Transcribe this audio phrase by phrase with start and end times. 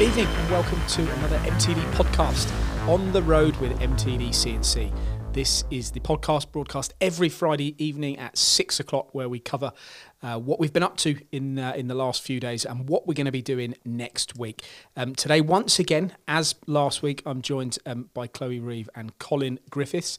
[0.00, 2.50] Good evening and welcome to another MTD podcast
[2.88, 4.90] on the road with MTD CNC.
[5.34, 9.74] This is the podcast broadcast every Friday evening at six o'clock, where we cover
[10.22, 13.06] uh, what we've been up to in uh, in the last few days and what
[13.06, 14.64] we're going to be doing next week.
[14.96, 19.58] Um, today, once again, as last week, I'm joined um, by Chloe Reeve and Colin
[19.68, 20.16] Griffiths.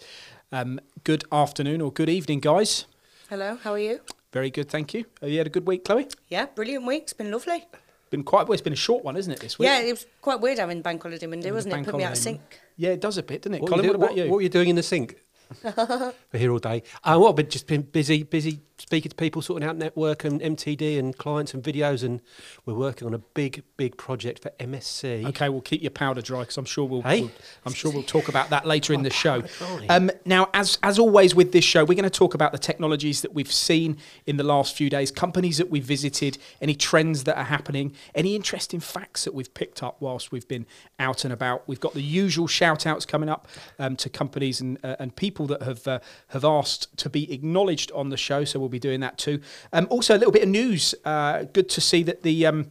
[0.52, 2.86] Um, good afternoon or good evening, guys.
[3.32, 4.02] Hello, how are you?
[4.32, 5.05] Very good, thank you.
[5.22, 6.08] Have you had a good week, Chloe?
[6.27, 7.02] Yeah, brilliant week.
[7.02, 7.66] It's been lovely.
[8.12, 8.54] Been quite well.
[8.54, 9.40] It's been a short one, isn't it?
[9.40, 9.66] This week.
[9.68, 11.86] Yeah, it was quite weird having bank holiday Monday, Yeah, wasn't it?
[11.86, 12.42] Put me out of sync.
[12.76, 13.62] Yeah, it does a bit, doesn't it?
[13.62, 14.24] What, Colin, you what do- about you?
[14.24, 15.16] what, what are you doing in the sink?
[15.64, 16.84] We're here all day.
[17.04, 20.41] Uh, well, I've been just been busy, busy speaking to people, sorting out network and
[20.41, 22.20] MTD and clients and videos, and
[22.66, 25.26] we're working on a big, big project for MSC.
[25.27, 27.21] Okay, we'll keep your powder dry because I'm sure we'll, Hey?
[27.21, 27.31] we'll-
[27.66, 29.44] I'm sure we'll talk about that later in the show.
[29.90, 33.21] Um, now, as as always with this show, we're going to talk about the technologies
[33.21, 37.38] that we've seen in the last few days, companies that we've visited, any trends that
[37.38, 40.66] are happening, any interesting facts that we've picked up whilst we've been
[40.99, 41.68] out and about.
[41.68, 45.45] We've got the usual shout outs coming up um, to companies and uh, and people
[45.48, 49.00] that have uh, have asked to be acknowledged on the show, so we'll be doing
[49.02, 49.41] that too.
[49.74, 50.96] Um, also, a little bit of news.
[51.05, 52.70] Uh, good to see that the um,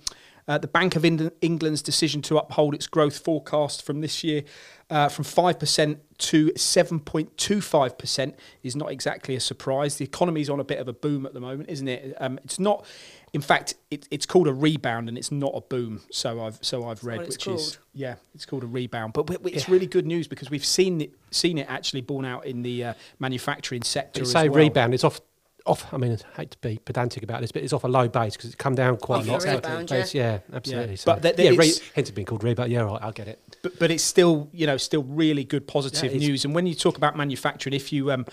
[0.49, 4.43] uh, the Bank of Eng- England's decision to uphold its growth forecast from this year
[4.91, 8.35] uh, from 5% to 7.25%
[8.65, 9.97] is not exactly a surprise.
[9.97, 12.17] The economy's on a bit of a boom at the moment, isn't it?
[12.19, 12.85] Um, it's not,
[13.33, 16.01] in fact, it, it's called a rebound and it's not a boom.
[16.11, 19.13] So I've so I've read, what it's which is yeah, it's called a rebound.
[19.13, 22.45] But, but it's really good news because we've seen it seen it actually borne out
[22.45, 24.21] in the uh, manufacturing sector.
[24.21, 24.59] But as say well.
[24.59, 25.21] rebound, it's off.
[25.67, 25.93] Off.
[25.93, 28.33] I mean, I hate to be pedantic about this, but it's off a low base
[28.37, 29.45] because it's come down quite Off a a lot.
[29.45, 30.93] rebound, Base, yeah, absolutely.
[30.93, 30.97] Yeah.
[30.97, 32.73] So, But there- there yeah, re- hence it being called rebound.
[32.73, 33.39] Yeah, right, I'll get it.
[33.63, 36.75] but, but it's still you know still really good positive Yeah, news and when you
[36.75, 38.25] talk about manufacturing if you um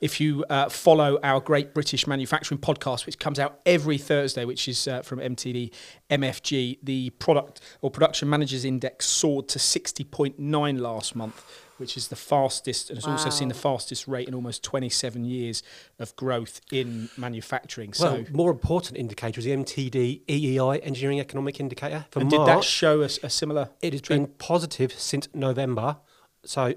[0.00, 4.68] if you uh, follow our great british manufacturing podcast which comes out every thursday which
[4.68, 5.72] is uh, from mtd
[6.10, 12.16] mfg the product or production managers index soared to 60.9 last month which is the
[12.16, 15.62] fastest and it's also seen the fastest rate in almost 27 years
[15.98, 22.06] of growth in manufacturing so more important indicator is the MTD EEI Engineering Economic Indicator
[22.10, 22.64] for and did that March.
[22.66, 24.26] show us a similar It has trend?
[24.26, 25.96] been positive since November.
[26.44, 26.74] So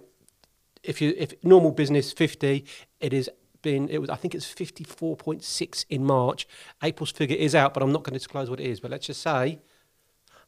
[0.84, 2.66] if you if normal business 50,
[3.00, 3.30] it is
[3.62, 6.48] been it was I think it's 54.6 in March.
[6.84, 8.80] April's figure is out, but I'm not going to disclose what it is.
[8.80, 9.60] But let's just say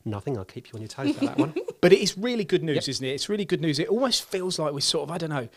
[0.05, 0.37] nothing.
[0.37, 1.53] I'll keep you on your toes for that one.
[1.81, 2.89] But it is really good news, Yep.
[2.89, 3.11] isn't it?
[3.11, 3.79] It's really good news.
[3.79, 5.47] It almost feels like we're sort of, I don't know.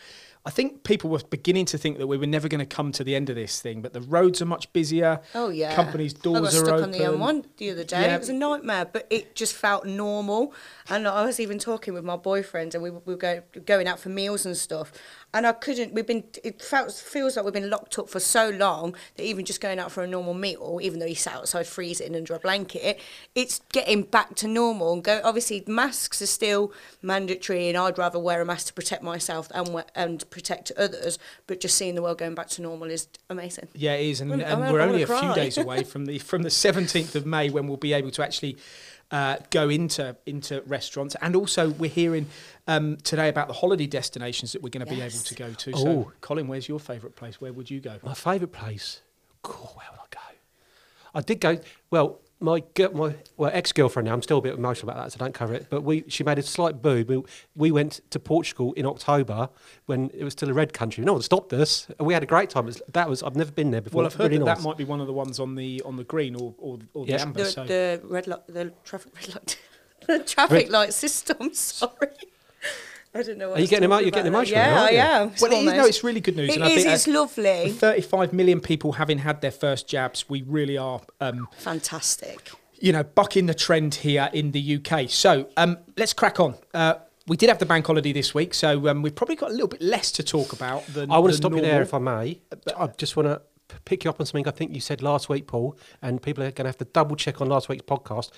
[0.45, 3.03] I think people were beginning to think that we were never going to come to
[3.05, 5.21] the end of this thing, but the roads are much busier.
[5.33, 5.73] Oh yeah.
[5.73, 6.83] Companies' doors I got doors are stuck open.
[6.83, 8.01] on the M1 the other day.
[8.01, 8.15] Yeah.
[8.15, 10.53] It was a nightmare, but it just felt normal.
[10.89, 13.87] And I was even talking with my boyfriend, and we, were- we were going going
[13.87, 14.91] out for meals and stuff.
[15.35, 15.93] And I couldn't.
[15.93, 16.25] We've been.
[16.43, 19.79] It felt feels like we've been locked up for so long that even just going
[19.79, 22.99] out for a normal meal, even though you sat outside freezing under a blanket,
[23.33, 24.93] it's getting back to normal.
[24.93, 25.21] And go.
[25.23, 26.71] Obviously, masks are still
[27.01, 31.19] mandatory, and I'd rather wear a mask to protect myself and and protect others.
[31.47, 33.67] But just seeing the world going back to normal is amazing.
[33.73, 36.41] Yeah, it is, and, and we're only a gonna few days away from the from
[36.41, 38.57] the seventeenth of May when we'll be able to actually
[39.11, 42.27] uh, go into into restaurants, and also we're hearing
[42.67, 45.71] um, today about the holiday destinations that we're going to be able to go to.
[45.75, 45.83] Oh.
[45.83, 47.39] So, Colin, where's your favourite place?
[47.39, 47.97] Where would you go?
[48.03, 49.01] My favourite place.
[49.43, 50.37] Cool, where would I go?
[51.15, 51.59] I did go.
[51.91, 54.07] Well, my girl, my well ex girlfriend.
[54.07, 55.67] Now I'm still a bit emotional about that, so don't cover it.
[55.69, 57.05] But we, she made a slight boo.
[57.07, 57.23] We,
[57.55, 59.49] we went to Portugal in October
[59.85, 61.03] when it was still a red country.
[61.05, 61.87] No one stopped us.
[61.99, 62.65] We had a great time.
[62.65, 63.99] Was, that was I've never been there before.
[63.99, 64.57] Well, I've heard really that nice.
[64.57, 67.05] that might be one of the ones on the on the green or or, or
[67.05, 67.43] the amber.
[67.43, 67.63] the, so.
[67.63, 69.59] the red light, the traffic red light,
[70.05, 71.53] the traffic Red- light system.
[71.53, 72.09] Sorry,
[73.15, 73.49] I don't know.
[73.49, 74.71] What Are you getting emo- talking you're getting about emotional there.
[74.73, 75.31] now, Yeah, aren't I you?
[75.31, 75.33] am.
[75.41, 76.49] well, it is, no, it's really good news.
[76.49, 77.69] It and I think, It's lovely.
[77.71, 82.49] 35 million people having had their first jabs, we really are, um, Fantastic.
[82.79, 85.09] you know, bucking the trend here in the UK.
[85.09, 86.55] So um, let's crack on.
[86.73, 86.95] Uh,
[87.27, 89.67] we did have the bank holiday this week, so um, we've probably got a little
[89.67, 91.11] bit less to talk about than.
[91.11, 92.41] I want to than stop you there, if I may.
[92.77, 93.41] I just want to
[93.85, 96.51] pick you up on something I think you said last week, Paul, and people are
[96.51, 98.29] going to have to double check on last week's podcast.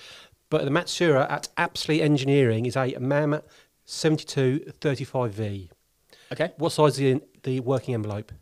[0.50, 3.40] But the Matsuura at Apsley Engineering is a MAM
[3.86, 5.70] 7235V.
[6.32, 6.52] Okay.
[6.58, 8.32] What size is the, the working envelope?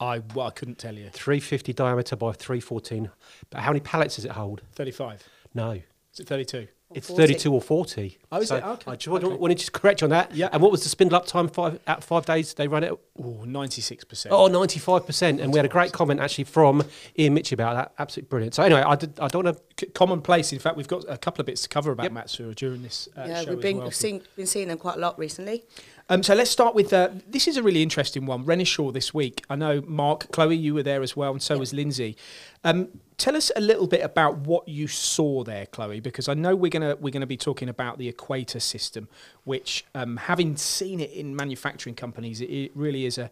[0.00, 1.08] I, well, I couldn't tell you.
[1.10, 3.10] 350 diameter by 314.
[3.50, 4.62] But how many pallets does it hold?
[4.72, 5.22] 35.
[5.54, 5.70] No.
[6.12, 6.68] Is it 32?
[6.94, 7.22] It's 40.
[7.34, 8.18] 32 or 40.
[8.32, 8.64] Oh, is So it?
[8.64, 9.36] Okay, I just wanted, okay.
[9.36, 10.34] wanted to correct you on that.
[10.34, 10.48] Yeah.
[10.52, 12.54] And what was the spindle up time five, at five days?
[12.54, 14.26] They run it Oh, 96%.
[14.30, 15.40] Oh, 95%.
[15.40, 16.82] And we had a great comment actually from
[17.18, 17.92] Ian Mitchell about that.
[17.98, 18.54] Absolutely brilliant.
[18.54, 19.62] So, anyway, I, did, I don't want to.
[19.76, 20.52] C- commonplace.
[20.52, 22.12] In fact, we've got a couple of bits to cover about Yep.
[22.12, 23.90] Matsuura during this uh, yeah, show we've as been well.
[23.90, 25.64] seen, been seeing them quite a lot recently.
[26.08, 28.44] Um, so let's start with uh, this is a really interesting one.
[28.44, 29.42] Renishaw this week.
[29.48, 32.16] I know Mark, Chloe, you were there as well, and so was Lindsay.
[32.62, 36.54] Um, tell us a little bit about what you saw there, Chloe, because I know
[36.54, 39.08] we're gonna we're gonna be talking about the Equator system,
[39.44, 43.30] which, um, having seen it in manufacturing companies, it, it really is a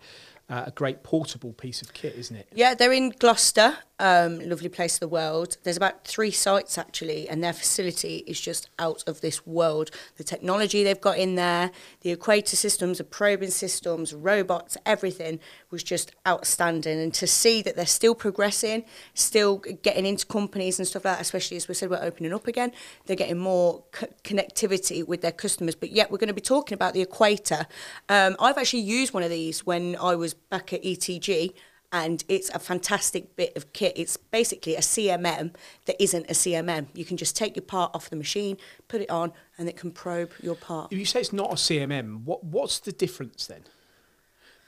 [0.49, 2.47] uh, a great portable piece of kit, isn't it?
[2.55, 5.57] Yeah, they're in Gloucester, um, lovely place of the world.
[5.63, 9.93] There's about three sites actually, and their facility is just out of this world.
[10.17, 11.71] The technology they've got in there,
[12.01, 15.39] the equator systems, the probing systems, robots, everything
[15.71, 17.01] was just outstanding.
[17.01, 18.85] And to see that they're still progressing,
[19.15, 22.49] still getting into companies and stuff like that, especially as we said, we're opening up
[22.49, 22.73] again,
[23.07, 25.77] they're getting more co- connectivity with their customers.
[25.77, 27.67] But yet, we're going to be talking about the equator.
[28.09, 31.55] Um, I've actually used one of these when I was back at ETG
[31.93, 33.93] and it's a fantastic bit of kit.
[33.97, 35.55] It's basically a CMM
[35.85, 36.87] that isn't a CMM.
[36.95, 38.57] You can just take your part off the machine,
[38.89, 40.91] put it on, and it can probe your part.
[40.93, 43.63] If you say it's not a CMM, what what's the difference then?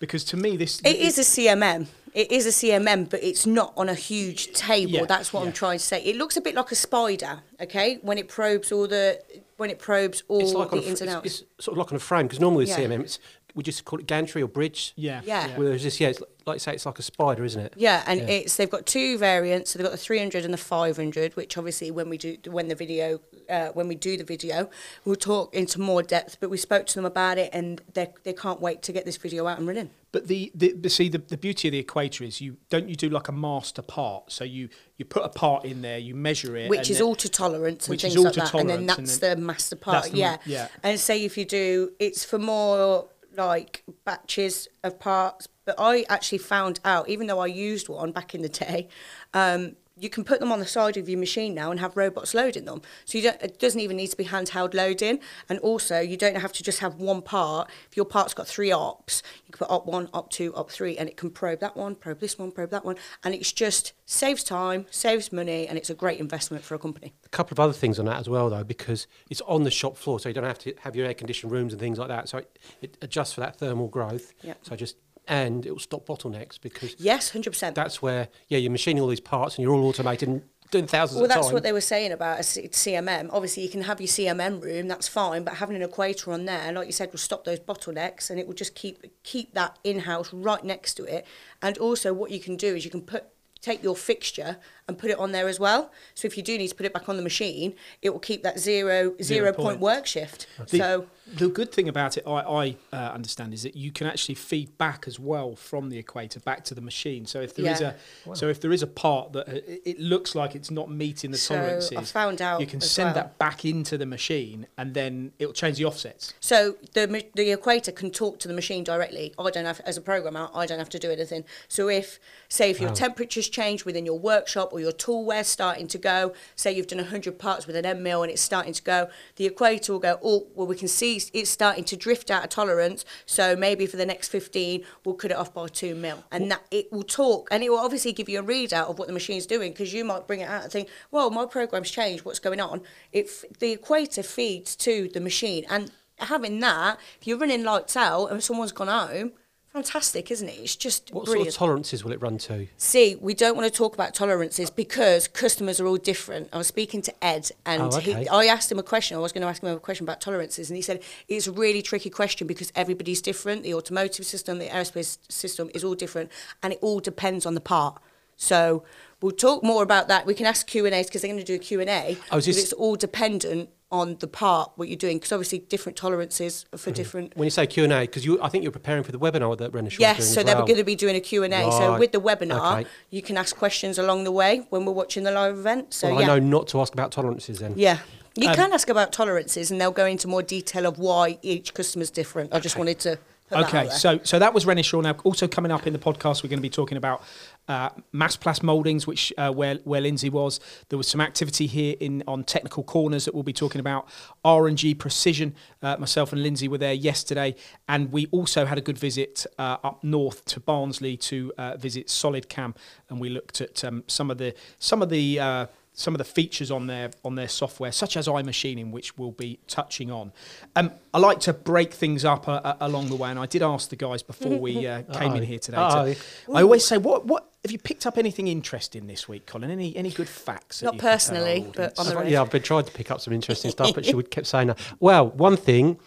[0.00, 1.86] Because to me, this It is a CMM.
[2.12, 4.92] It is a CMM, but it's not on a huge table.
[4.92, 5.46] Yeah, That's what yeah.
[5.46, 6.02] I'm trying to say.
[6.04, 7.98] It looks a bit like a spider, okay?
[8.02, 9.20] When it probes all the
[9.56, 11.26] when it probes all It's like the ins and outs.
[11.26, 12.76] it's sort of like on a frame because normally Yeah.
[12.78, 13.18] CMM it's
[13.54, 14.92] we just call it gantry or bridge.
[14.96, 15.56] Yeah, Yeah.
[15.56, 17.72] Whereas this, yeah, it's like you say, it's like a spider, isn't it?
[17.76, 18.26] Yeah, and Yeah.
[18.26, 19.70] it's they've got two variants.
[19.70, 22.74] So they've got the 300 and the 500, which obviously when we do when the
[22.74, 24.68] video uh, when we do the video,
[25.04, 26.36] we'll talk into more depth.
[26.40, 29.16] But we spoke to them about it, and they they can't wait to get this
[29.16, 29.90] video out and running.
[30.12, 32.94] But the, the but see the, the beauty of the equator is you don't you
[32.94, 34.30] do like a master part.
[34.30, 37.28] So you you put a part in there, you measure it, which is then- auto
[37.28, 40.12] tolerance and things like that, and then auto-tolerance, and that's then- the master That's part.
[40.12, 40.30] the yeah.
[40.32, 40.68] ma- yeah.
[40.84, 43.06] And say if you do, it's for more
[43.36, 45.48] like batches of parts.
[45.64, 48.88] But I actually found out, even though I used one back in the day,
[49.32, 52.34] um, you can put them on the side of your machine now and have robots
[52.34, 52.82] loading them.
[53.04, 55.20] So you don't, it doesn't even need to be handheld loading.
[55.48, 57.70] And also, you don't have to just have one part.
[57.90, 60.98] If your part's got three ops, you can put op one, op two, op three,
[60.98, 62.96] and it can probe that one, probe this one, probe that one.
[63.22, 67.14] And it's just saves time, saves money, and it's a great investment for a company.
[67.24, 69.96] A couple of other things on that as well, though, because it's on the shop
[69.96, 72.28] floor, so you don't have to have your air conditioned rooms and things like that.
[72.28, 74.32] So it, it adjusts for that thermal growth.
[74.42, 74.58] Yep.
[74.62, 74.96] So just
[75.28, 77.74] and it will stop bottlenecks because Yes, hundred percent.
[77.74, 81.16] that's where yeah you're machining all these parts and you're all automated and doing thousands
[81.20, 81.54] Well, at that's time.
[81.54, 83.28] what they were saying about a CMM.
[83.32, 86.72] Obviously, you can have your CMM room, that's fine, but having an equator on there,
[86.72, 90.00] like you said, will stop those bottlenecks, and it will just keep keep that in
[90.00, 91.26] house right next to it.
[91.62, 93.24] And also, what you can do is you can put
[93.60, 95.90] take your fixture and put it on there as well.
[96.14, 98.42] So if you do need to put it back on the machine, it will keep
[98.42, 99.64] that zero zero point.
[99.64, 100.46] point work shift.
[100.68, 104.06] The, so the good thing about it, I, I uh, understand, is that you can
[104.06, 107.24] actually feed back as well from the equator back to the machine.
[107.24, 107.94] So if there is Yeah.
[108.26, 110.90] a, so if there is a part that uh, it, it looks like it's not
[110.90, 113.14] meeting the So, I found out you can send well.
[113.14, 116.34] that back into the machine, and then it'll change the offsets.
[116.40, 119.32] So the the equator can talk to the machine directly.
[119.38, 121.44] I don't have, as a programmer, I don't have to do anything.
[121.68, 125.98] So if, say, if your temperatures change within your workshop or your toolware's starting to
[125.98, 129.08] go, say you've done 100 parts with an end mill and it's starting to go,
[129.36, 132.50] the equator will go, oh, well, we can see it's starting to drift out of
[132.50, 133.04] tolerance.
[133.24, 136.24] So maybe for the next 15, we'll cut it off by two mil.
[136.32, 139.06] And that it will talk and it will obviously give you a readout of what
[139.06, 142.24] the machine's doing because you might bring it out and think, well, my program's changed,
[142.24, 142.82] what's going on?
[143.12, 145.64] If the equator feeds to the machine.
[145.70, 149.32] And having that, if you're running lights out and someone's gone home,
[149.74, 150.52] fantastic, isn't it?
[150.52, 151.46] It's just what brilliant.
[151.52, 152.68] sort of tolerances will it run to?
[152.76, 156.48] See, we don't want to talk about tolerances because customers are all different.
[156.52, 158.22] I was speaking to Ed, and Oh, okay.
[158.22, 159.16] he, I asked him a question.
[159.16, 161.52] I was going to ask him a question about tolerances, and he said it's a
[161.52, 163.64] really tricky question because everybody's different.
[163.64, 166.30] The automotive system, the aerospace system is all different,
[166.62, 168.00] and it all depends on the part.
[168.36, 168.84] So
[169.20, 170.24] we'll talk more about that.
[170.24, 172.16] We can ask Q and A's because they're going to do a Q and A.
[172.30, 176.66] Oh, because It's all dependent on the part what you're doing because obviously different tolerances
[176.72, 176.92] for Mm-hmm.
[177.00, 179.18] different When you say Q and A, because you, I think you're preparing for the
[179.18, 180.66] webinar that Renishaw Yes, doing so they're well.
[180.66, 181.48] going to be doing a Q&A.
[181.70, 182.90] So with the webinar, okay.
[183.10, 185.94] you can ask questions along the way when we're watching the live event.
[185.94, 186.24] So Well, yeah.
[186.24, 187.74] I know not to ask about tolerances then.
[187.76, 187.98] Yeah.
[188.36, 191.72] You Um, can ask about tolerances and they'll go into more detail of why each
[191.72, 192.52] customer's different.
[192.52, 193.18] I just wanted to
[193.52, 195.02] Okay, so so that was Renishaw.
[195.02, 197.22] Now, also coming up in the podcast, we're going to be talking about
[197.68, 200.60] uh, Massplas moldings, which uh, where where Lindsay was.
[200.88, 204.08] There was some activity here in on technical corners that we'll be talking about.
[204.44, 205.54] R and G precision.
[205.82, 207.54] Uh, myself and Lindsay were there yesterday,
[207.88, 212.08] and we also had a good visit uh, up north to Barnsley to uh, visit
[212.08, 212.74] SolidCam,
[213.08, 215.68] and we looked at um, some of the some of the.
[215.96, 219.60] Some of the features on their on their software, such as iMachining, which we'll be
[219.68, 220.32] touching on.
[220.74, 223.62] Um, I like to break things up uh, uh, along the way, and I did
[223.62, 225.44] ask the guys before we uh, came in Oh.
[225.44, 225.76] here today.
[225.78, 226.12] Oh.
[226.12, 226.18] To,
[226.52, 229.70] I always say, what what have you picked up anything interesting this week, Colin?
[229.70, 230.82] Any any good facts?
[230.82, 232.26] Not you can tell our personally, but on the road.
[232.28, 234.66] yeah, I've been trying to pick up some interesting stuff, but she would kept saying
[234.66, 234.78] that.
[234.98, 236.00] Well, one thing,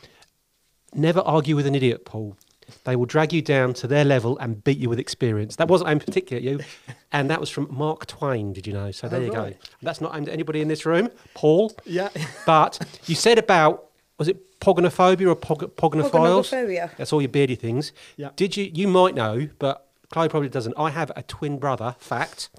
[0.94, 2.36] never argue with an idiot, Paul.
[2.84, 5.56] They will drag you down to their level and beat you with experience.
[5.56, 6.66] That wasn't aimed particularly at you,
[7.12, 8.54] and that was from Mark Twain.
[8.54, 8.92] Did you know?
[8.92, 9.54] So there oh, you go.
[9.82, 11.74] That's not aimed at anybody in this room, Paul.
[11.86, 12.10] Yeah.
[12.46, 13.86] But you said about
[14.18, 16.12] was it pogonophobia or pog- pogonophiles?
[16.12, 16.96] Pogonophobia.
[16.98, 17.92] That's all your beardy things.
[18.16, 18.30] Yeah.
[18.36, 18.72] Did you?
[18.74, 20.74] You might know, but Chloe probably doesn't.
[20.78, 21.96] I have a twin brother.
[22.00, 22.50] Fact.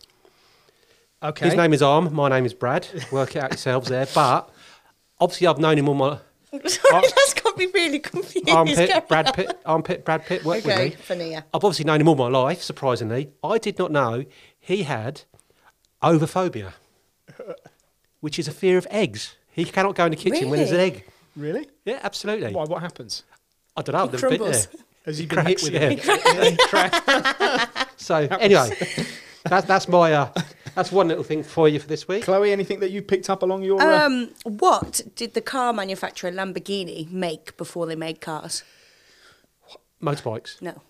[1.23, 1.47] Okay.
[1.47, 2.15] His name is Arm.
[2.15, 2.87] My name is Brad.
[3.11, 4.07] Work it out yourselves there.
[4.15, 4.49] But
[5.21, 6.19] obviously, I've known him all my
[6.67, 8.47] Sorry, that's got me really confused.
[8.47, 9.09] Carry armpit.
[9.09, 9.35] Brad.
[9.35, 9.61] Pitt.
[9.67, 10.05] Armpit.
[10.05, 10.45] Brad Pitt.
[10.45, 10.91] Worked with me.
[10.93, 11.43] funny, yeah.
[11.53, 12.63] I've obviously known him all my life.
[12.63, 14.25] Surprisingly, I did not know
[14.59, 15.23] he had
[16.03, 16.73] ovophobia,
[18.21, 19.37] which is a fear of eggs.
[19.51, 21.05] He cannot go in the kitchen when there's an egg.
[21.37, 21.69] Really?
[21.85, 22.53] Yeah, absolutely.
[22.53, 22.65] Why?
[22.65, 23.25] What happens?
[23.77, 24.07] I don't know.
[24.07, 24.67] He never been crumbles.
[24.67, 24.83] there.
[25.05, 25.91] Has he He been hit with yeah.
[25.93, 27.69] it?
[27.97, 28.71] So anyway,
[29.45, 30.33] that's that's my uh,
[30.79, 32.23] that's one little thing for you for this week.
[32.25, 33.81] Chloe, anything that you picked up along your?
[33.83, 38.63] Uh, Um, what did the car manufacturer Lamborghini make before they made cars?
[40.03, 40.63] Motorbikes.
[40.63, 40.81] No,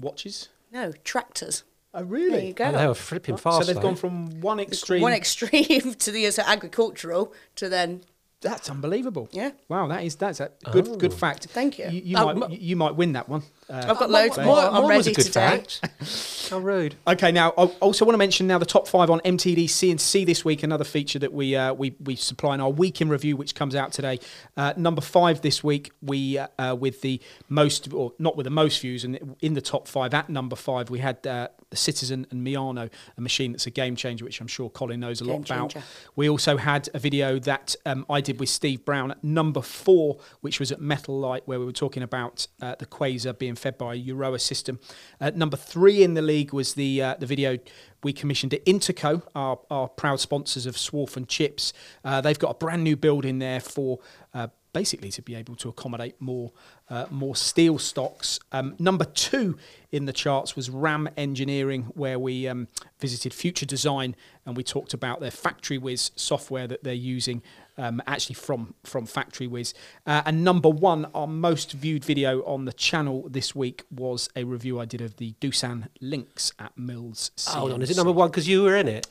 [0.00, 0.48] watches.
[0.72, 1.64] no, tractors.
[1.92, 2.30] Oh, really?
[2.30, 2.64] There you go.
[2.66, 3.58] Oh, they were flipping fast.
[3.58, 3.82] So they've though.
[3.82, 5.02] gone from one extreme.
[5.02, 8.02] One extreme to the so agricultural to then
[8.40, 9.28] That's unbelievable.
[9.32, 9.50] Yeah.
[9.68, 10.96] Wow, that is that's a good Oh.
[10.96, 11.46] good fact.
[11.46, 11.86] Thank you.
[11.90, 13.42] You, you Oh, might m- you might win that one.
[13.70, 14.58] Uh, I've got loads my- more.
[14.58, 15.64] I'm was ready a good today.
[15.64, 16.50] fact.
[16.50, 16.96] How rude.
[17.06, 20.44] Okay, now I also want to mention now the top five on MTD CNC this
[20.44, 20.62] week.
[20.64, 23.76] Another feature that we uh, we we supply in our week in review, which comes
[23.76, 24.18] out today.
[24.56, 28.50] Uh, number five this week, we uh, uh, with the most or not with the
[28.50, 32.26] most views, and in the top five at number five, we had uh, the Citizen
[32.32, 35.44] and Miyano, a machine that's a game changer, which I'm sure Colin knows a lot
[35.44, 35.76] Game about.
[36.16, 40.18] We also had a video that um, I did with Steve Brown at number four,
[40.40, 43.78] which was at Metal Light, where we were talking about uh, the Quaser being fed
[43.78, 44.78] by a Erowa system.
[45.20, 47.58] At number three in the league was the uh, the video
[48.02, 51.72] we commissioned at Interco, our, our proud sponsors of Swarf and Chips.
[52.04, 53.98] Uh, they've got a brand new building there for.
[54.34, 56.52] Uh, Basically, to be able to accommodate more
[56.88, 58.38] uh, more steel stocks.
[58.52, 59.58] Um, number two
[59.90, 62.68] in the charts was Ram Engineering, where we um,
[63.00, 64.14] visited Future Design
[64.46, 67.42] and we talked about their Factory Wiz software that they're using,
[67.80, 69.74] um, actually from from Factory Wiz.
[70.06, 74.44] Uh, and number one, our most viewed video on the channel this week was a
[74.44, 77.30] review I did of the Doosan Lynx at Mills.
[77.48, 79.06] Hold on, is it number one because you were in it?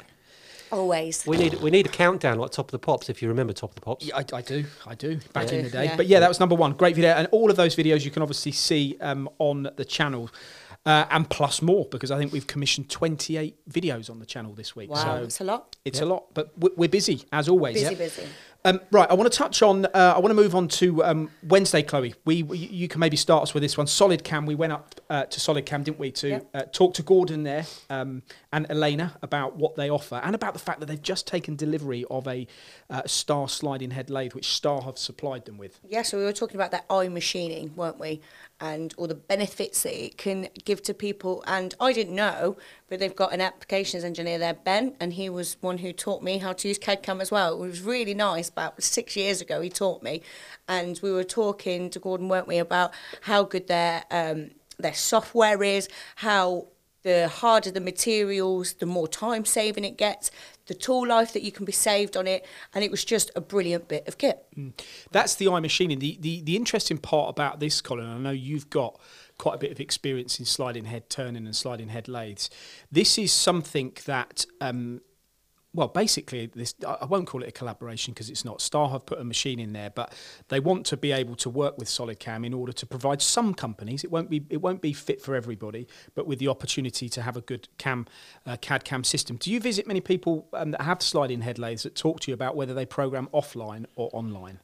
[0.71, 1.25] Always.
[1.25, 3.71] We need we need a countdown like Top of the Pops if you remember Top
[3.71, 4.05] of the Pops.
[4.05, 4.65] Yeah, I, I do.
[4.85, 5.19] I do.
[5.33, 5.57] Back Yeah.
[5.57, 5.85] in the day.
[5.85, 5.97] Yeah.
[5.97, 6.73] But yeah, that was number one.
[6.73, 7.11] Great video.
[7.11, 10.29] And all of those videos you can obviously see um, on the channel.
[10.85, 14.75] Uh, and plus more because I think we've commissioned 28 videos on the channel this
[14.77, 14.89] week.
[14.89, 15.75] Wow, so that's a lot.
[15.83, 17.73] it's a lot, but we- we're busy as always.
[17.73, 17.97] Busy, yeah?
[17.97, 18.23] busy.
[18.65, 19.85] Um, right, I want to touch on.
[19.85, 22.13] Uh, I want to move on to um, Wednesday, Chloe.
[22.25, 23.87] We, we you can maybe start us with this one.
[23.87, 24.45] SolidCam.
[24.45, 26.39] We went up uh, to SolidCam, didn't we, to Yeah.
[26.53, 30.59] uh, talk to Gordon there um, and Elena about what they offer and about the
[30.59, 32.47] fact that they've just taken delivery of a
[32.89, 35.79] uh, Star sliding head lathe, which Star have supplied them with.
[35.87, 38.19] Yeah, so we were talking about that iMachining, weren't we?
[38.59, 41.45] And all the benefits that it can give to people.
[41.47, 42.57] And I didn't know,
[42.89, 46.39] but they've got an applications engineer there, Ben, and he was one who taught me
[46.39, 47.53] how to use CAD-CAM as well.
[47.53, 48.49] It was really nice.
[48.49, 50.21] About six years ago, he taught me,
[50.67, 55.61] and we were talking to Gordon, weren't we, about how good their um, their software
[55.63, 56.67] is, how
[57.03, 60.31] the harder the materials, the more time saving it gets,
[60.65, 63.41] the tool life that you can be saved on it, and it was just a
[63.41, 64.45] brilliant bit of kit.
[65.11, 65.99] That's the iMachining.
[65.99, 68.99] The, the the interesting part about this, Colin, I know you've got
[69.39, 72.51] quite a bit of experience in sliding head turning and sliding head lathes.
[72.91, 74.45] This is something that.
[74.61, 75.01] Um,
[75.71, 78.59] well, basically, this I won't call it a collaboration because it's not.
[78.59, 80.15] Star have put a machine in there, but
[80.47, 84.03] they want to be able to work with SolidCam in order to provide some companies.
[84.03, 87.37] It won't be it won't be fit for everybody, but with the opportunity to have
[87.37, 88.07] a good cam
[88.47, 89.37] uh, CAD cam system.
[89.37, 92.33] Do you visit many people um, that have sliding head lathes that talk to you
[92.33, 94.61] about whether they program offline or online?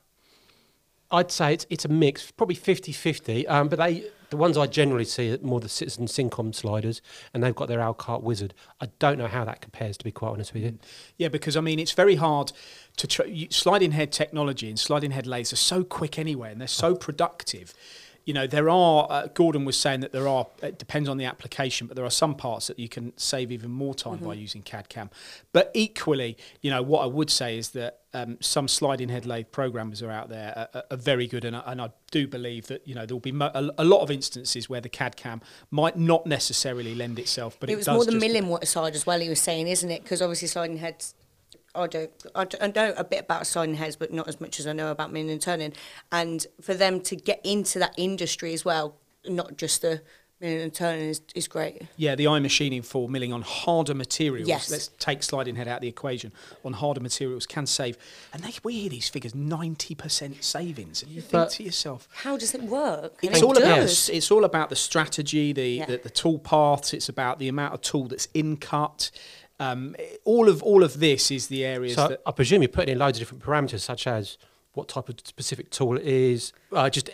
[1.11, 3.47] I'd say it's it's a mix, probably 50-50.
[3.47, 4.05] Um, but they
[4.35, 7.01] the ones I generally see are more the Citizen Cincom sliders,
[7.33, 8.53] and they've got their Alkart Wizard.
[8.81, 10.71] I don't know how that compares, to be quite honest with you.
[10.71, 10.77] Mm.
[11.17, 12.51] Yeah, because I mean, it's very hard
[12.97, 16.67] to tr- sliding head technology and sliding head lathes are so quick anyway, and they're
[16.67, 17.73] so productive.
[18.25, 19.07] You know, there are.
[19.09, 20.47] Uh, Gordon was saying that there are.
[20.63, 23.69] It depends on the application, but there are some parts that you can save even
[23.69, 25.11] more time by using CAD CAM.
[25.53, 29.51] But equally, you know, what I would say is that um, some sliding head lathe
[29.51, 32.65] programmers are out there are, are- are very good, and I, and I do believe
[32.67, 35.17] that you know there will be mo- a, a lot of instances where the CAD
[35.17, 38.95] CAM might not necessarily lend itself, but it, it was does more the milling side
[38.95, 39.19] as well.
[39.19, 40.01] He was saying, isn't it?
[40.03, 41.13] Because obviously sliding heads.
[41.75, 42.11] I don't.
[42.35, 45.11] I, know a bit about sliding heads, but not as much as I know about
[45.11, 45.73] milling and turning.
[46.11, 48.95] And for them to get into that industry as well,
[49.27, 50.01] not just the
[50.41, 51.81] milling and turning is, is great.
[51.97, 54.47] Yeah, the iMachining for milling on harder materials.
[54.47, 54.69] Yes.
[54.69, 56.31] Let's take sliding head out of the equation.
[56.63, 57.97] On harder materials can save,
[58.33, 62.37] and they, we hear these figures ninety percent savings, and you think to yourself, How
[62.37, 63.19] does it work?
[63.21, 65.85] It's it all about it's all about the strategy, the, Yeah.
[65.85, 66.93] the the tool paths.
[66.93, 69.11] It's about the amount of tool that's in cut.
[69.59, 69.95] Um,
[70.25, 72.99] all of all of this is the areas So that I presume you're putting in
[72.99, 74.37] loads of different parameters, such as
[74.73, 77.09] what type of specific tool it is, uh, just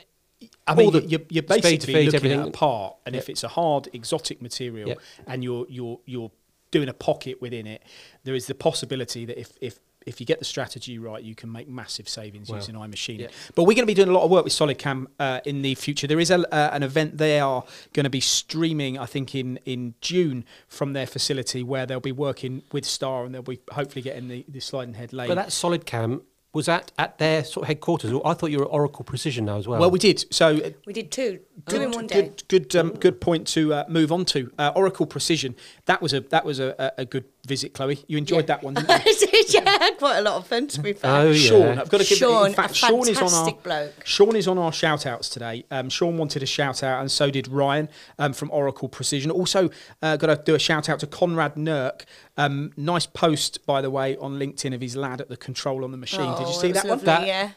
[0.66, 2.40] I mean, you're, you're basically feed, looking everything.
[2.42, 4.96] at a part, and if it's a hard exotic material, Yeah.
[5.28, 6.32] and you're you're you're
[6.72, 7.84] doing a pocket within it,
[8.24, 11.52] there is the possibility that if if if you get the strategy right, you can
[11.52, 12.56] make massive savings Wow.
[12.58, 13.20] using iMachining.
[13.20, 13.28] Yeah.
[13.56, 15.76] But we're going to be doing a lot of work with SolidCam uh, in the
[15.76, 16.08] future.
[16.08, 19.58] There is a, uh, an event they are going to be streaming, I think, in,
[19.66, 24.02] in June from their facility where they'll be working with Star and they'll be hopefully
[24.02, 25.28] getting the, the sliding head lathe.
[25.30, 26.22] But that SolidCam
[26.54, 28.12] was that at their sort of headquarters.
[28.26, 29.80] I thought you were at Oracle Precision now as well.
[29.80, 30.26] well, we did.
[30.34, 31.40] So uh, We did two,
[31.70, 32.22] two in Good, one day.
[32.24, 34.52] good, good, um, good point to uh, move on to.
[34.60, 35.56] Uh, Oracle Precision.
[35.86, 38.04] That was a that was a, a a good visit, Chloe.
[38.08, 38.56] You enjoyed Yeah.
[38.58, 38.96] that one, didn't you?
[38.96, 41.12] I did, yeah, quite a lot of fun to be fair.
[41.12, 41.34] Oh, yeah.
[41.50, 44.06] Sean, I've got to give Sean, in fact, a Sean is on our bloke.
[44.06, 45.66] Sean is on our shout outs today.
[45.72, 49.32] Um, Sean wanted a shout out, and so did Ryan um, from Oracle Precision.
[49.32, 49.70] Also,
[50.02, 52.06] uh, got to do a shout out to Conrad Nurk.
[52.38, 55.92] Um, nice post, by the way, on LinkedIn of his lad at the control on
[55.92, 56.32] the machine.
[56.32, 56.90] did you Oh, see it was that one?
[57.00, 57.50] lovely, That- Yeah.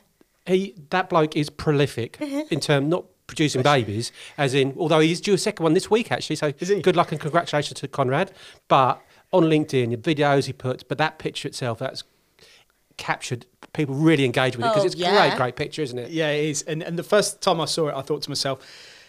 [0.46, 5.32] he that bloke is prolific in terms not producing babies, as in although he's due
[5.32, 6.36] a second one this week actually.
[6.36, 6.82] So Is he?
[6.82, 8.30] good luck and congratulations to Conrad.
[8.68, 9.00] But
[9.34, 12.04] on LinkedIn, the videos he puts, but that picture itself, that's
[12.96, 13.46] captured.
[13.72, 15.28] People really engage with it because Oh, it's a yeah.
[15.28, 16.10] great, great picture, isn't it?
[16.10, 16.62] Yeah, it is.
[16.62, 18.60] And and the first time I saw it, I thought to myself,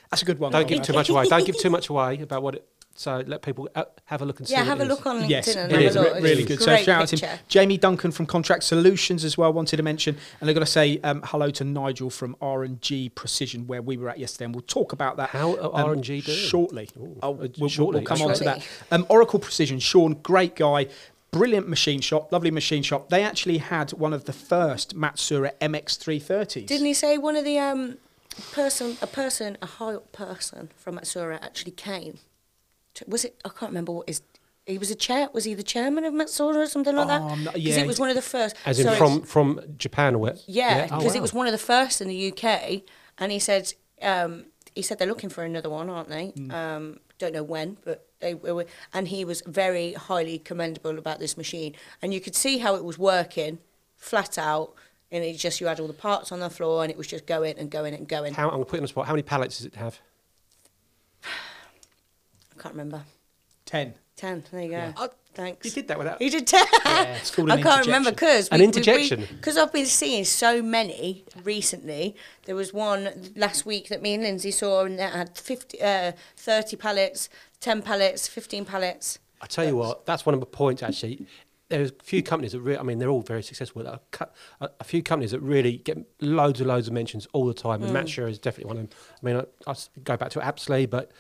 [0.10, 1.26] "That's a good one." Don't give give too much away.
[1.26, 2.68] Don't give too much away about what it.
[2.98, 4.54] So let people uh, have a look and see.
[4.54, 4.90] Yeah, have it a is.
[4.90, 6.16] look on LinkedIn Yes, and it have is a look.
[6.16, 6.60] re- really a good.
[6.62, 7.40] So great shout out to him.
[7.50, 11.00] Jamie Duncan from Contract Solutions as well wanted to mention, and I've got to say
[11.04, 14.56] um, hello to Nigel from R and G Precision where we were at yesterday, and
[14.56, 15.32] we'll talk about that.
[15.32, 16.38] How um, R&G doing?
[16.38, 16.90] shortly.
[16.98, 18.68] Ooh, Oh, we'll, we'll- shortly, we'll come that's on to that.
[18.92, 20.88] Um, Oracle Precision, Sean, great guy.
[21.32, 23.10] Brilliant machine shop, lovely machine shop.
[23.10, 26.66] They actually had one of the first Matsuura MX330s.
[26.66, 27.98] Didn't he say one of the um
[28.54, 32.20] person, a person, a high up person from Matsuura actually came?
[32.96, 33.40] To, was it?
[33.46, 34.22] I can't remember what his.
[34.66, 35.30] He was a chair.
[35.32, 37.22] Was he the chairman of Matsuura or something like that?
[37.22, 38.56] Oh, I'm Because yeah, it was one of the first.
[38.66, 40.36] As in from from Japan or where?
[40.48, 41.20] Yeah, Oh, because wow.
[41.20, 42.82] it was one of the first in the UK,
[43.20, 46.28] and he said um, he said they're looking for another one, aren't they?
[46.30, 46.52] Hmm.
[46.52, 48.66] Um, don't know when, but they were.
[48.94, 52.84] And he was very highly commendable about this machine, and you could see how it
[52.84, 53.60] was working,
[53.98, 54.74] flat out,
[55.12, 57.26] and it just you had all the parts on the floor, and it was just
[57.28, 58.34] going and going and going.
[58.34, 59.06] How, I'm going to put you on the spot.
[59.06, 60.00] How many pallets does it have?
[62.58, 63.04] I can't remember.
[63.66, 63.94] Ten.
[64.16, 64.44] Ten.
[64.52, 64.76] There you go.
[64.78, 64.94] Yeah.
[64.98, 65.66] Oh, Thanks.
[65.66, 66.22] You did that without.
[66.22, 66.66] He did ten.
[66.86, 69.26] Yeah, it's called I can't remember because An interjection?
[69.36, 72.16] Because I've been seeing so many recently.
[72.46, 76.14] There was one last week that me and Lindsay saw, and that had 50, uh,
[76.38, 77.28] 30 pallets,
[77.60, 79.20] 10 pallets, 15 pallets.
[79.42, 81.28] I tell you what, that's one of my points actually.
[81.68, 83.86] There's a few companies that really, I mean, they're all very successful.
[83.88, 84.00] A,
[84.62, 87.82] a, a few companies that really get loads and loads of mentions all the time,
[87.82, 87.88] Mm.
[87.88, 89.00] and Matsuura is definitely one of them.
[89.22, 91.12] I mean, I go back to Apsley, but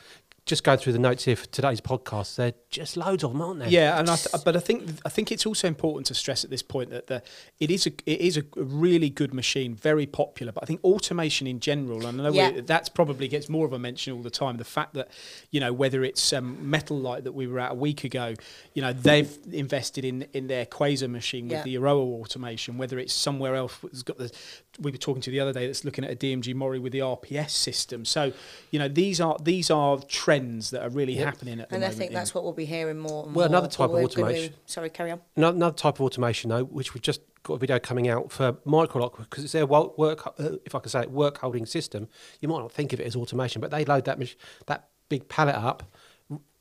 [0.45, 3.60] just going through the notes here for today's podcast, they're just loads of them, aren't
[3.62, 3.67] there?
[3.69, 6.51] Yeah, and I th- but I think I think it's also important to stress at
[6.51, 7.23] this point that the,
[7.60, 10.51] it is a it is a really good machine, very popular.
[10.51, 12.62] But I think automation in general, and I know we- Yeah.
[12.63, 14.58] that's probably gets more of a mention all the time.
[14.58, 15.10] The fact that
[15.49, 18.36] you know whether it's um, Metal Light that we were at a week ago,
[18.75, 21.63] you know they've invested in in their Quaser machine with Yeah.
[21.63, 22.77] the Erowa automation.
[22.77, 24.31] Whether it's somewhere else that's got the
[24.79, 26.99] we were talking to the other day that's looking at a DMG Mori with the
[26.99, 28.05] RPS system.
[28.05, 28.31] So
[28.69, 31.26] you know these are these are trends that are really Yep.
[31.26, 31.84] happening at the moment.
[31.84, 33.58] And I think that's what we'll be hearing more and Well, more.
[33.58, 34.54] another type of we're automation.
[34.65, 35.21] sorry, carry on.
[35.36, 38.54] Another, another type of automation, though, which we've just got a video coming out for
[38.65, 42.08] Microlock, because it's their work, uh, if I can say it, work holding system.
[42.41, 44.36] You might not think of it as automation, but they load that mach-
[44.67, 45.84] that big pallet up,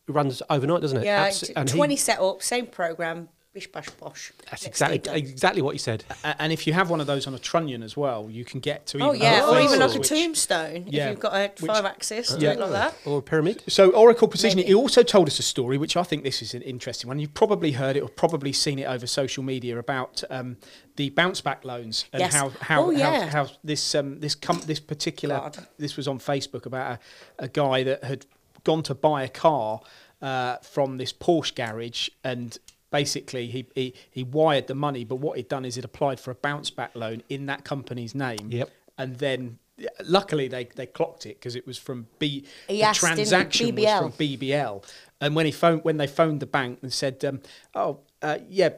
[0.07, 1.05] runs overnight, doesn't it?
[1.07, 4.33] Yeah, Abs- t- and he- 20 setup, same program, bish bash bosh.
[4.51, 6.05] that's exactly exactly what you said.
[6.25, 8.59] A- And if you have one of those on a trunnion as well, you can
[8.59, 11.11] get to even Oh yeah, other or even like places, a which- tombstone Yeah, if
[11.12, 12.55] you've got a which- five axis, Yeah.
[12.55, 12.95] something like that.
[13.07, 13.62] Or a pyramid.
[13.69, 14.69] So Oracle Precision, Maybe.
[14.69, 17.21] he also told us a story, which I think this is an interesting one.
[17.21, 20.57] You've probably heard it or probably seen it over social media about um,
[20.97, 22.35] the bounce back loans and Yes.
[22.35, 23.27] how how, Oh, yeah.
[23.27, 25.69] how how this um, this com- this particular God.
[25.79, 26.99] this was on Facebook about
[27.38, 28.27] a, a guy that had
[28.64, 29.81] gone to buy a car
[30.23, 32.59] uh, from this Porsche garage and
[32.95, 36.31] basically he, he he wired the money but what he'd done is he'd applied for
[36.31, 38.47] a bounce back loan in that company's name.
[38.51, 38.71] Yep.
[38.99, 39.59] and then
[40.05, 43.75] luckily they, they clocked it because it was from B He the asked, didn't transaction
[43.75, 44.85] was from BBL
[45.21, 47.41] and when he phoned when they phoned the bank and said um,
[47.75, 48.69] oh uh, yeah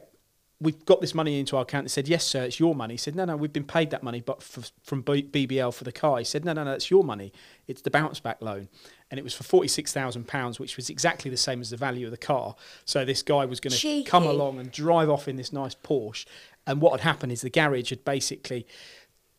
[0.59, 1.85] we've got this money into our account.
[1.85, 2.95] They said, yes, sir, it's your money.
[2.95, 5.83] He said, no, no, we've been paid that money, but f from B- BBL for
[5.83, 6.17] the car.
[6.17, 7.31] He said, no, no, no, it's your money.
[7.67, 8.67] It's the bounce back loan.
[9.11, 12.17] And it was for £46,000, which was exactly the same as the value of the
[12.17, 12.55] car.
[12.85, 16.25] So this guy was going to come along and drive off in this nice Porsche.
[16.65, 18.65] And what had happened is the garage had basically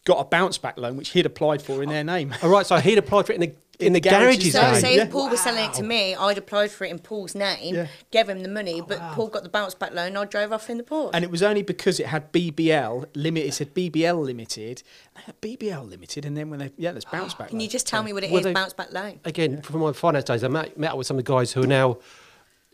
[0.04, 2.34] got a bounce back loan, which he'd applied for in their name.
[2.42, 4.52] All right, so he'd applied for it in the in, In the the garage's garage's
[4.54, 4.72] So, name.
[4.72, 4.80] name.
[4.80, 5.02] say Yeah.
[5.04, 7.87] if Paul was selling it to me, I'd applied for it in Paul's name, Yeah.
[8.11, 10.16] gave him the money, but Paul got the bounce back loan.
[10.16, 11.11] I drove off in the Porsche.
[11.14, 13.44] And it was only because it had BBL limit.
[13.46, 14.82] It said BBL limited,
[15.40, 17.50] BBL limited, and then when they yeah, there's bounce back.
[17.50, 18.32] Can you just tell me what it is?
[18.32, 19.20] Well, they- bounce back loan.
[19.24, 21.62] Again, from my finance days, I met, met up with some of the guys who
[21.62, 21.98] are now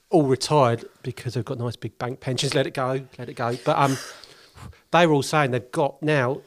[0.08, 2.54] all retired because they've got nice big bank pensions.
[2.54, 3.58] Let it go, let it go.
[3.62, 3.98] But um,
[4.90, 6.40] they were all saying they've got now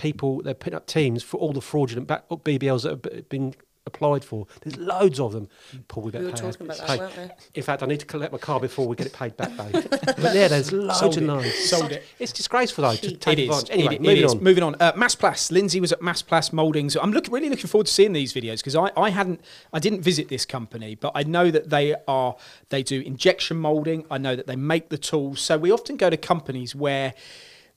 [0.00, 0.42] people.
[0.42, 3.54] They're putting up teams for all the fraudulent back, BBLs that have been
[3.86, 4.46] applied for.
[4.60, 5.48] There's loads of them.
[5.88, 7.30] Paul, we better were pay talking about that, weren't we?
[7.54, 9.84] In fact, I need to collect my car before we get it paid back, babe.
[9.90, 11.32] but yeah, there's loads Sold and it.
[11.32, 11.54] loads.
[11.70, 12.04] Sold it.
[12.18, 12.94] It's disgraceful though.
[12.94, 13.48] Just take It is.
[13.48, 13.70] advantage.
[13.70, 14.34] Anyway, It- it moving is.
[14.34, 14.42] on.
[14.44, 14.74] Moving on.
[14.78, 15.50] Uh, Massplas.
[15.50, 16.94] Lindsay was at Massplas Mouldings.
[16.96, 19.40] I'm look, really looking forward to seeing these videos because I, I hadn't,
[19.72, 22.36] I didn't visit this company, but I know that they are,
[22.68, 24.04] they do injection moulding.
[24.10, 25.40] I know that they make the tools.
[25.40, 27.14] So we often go to companies where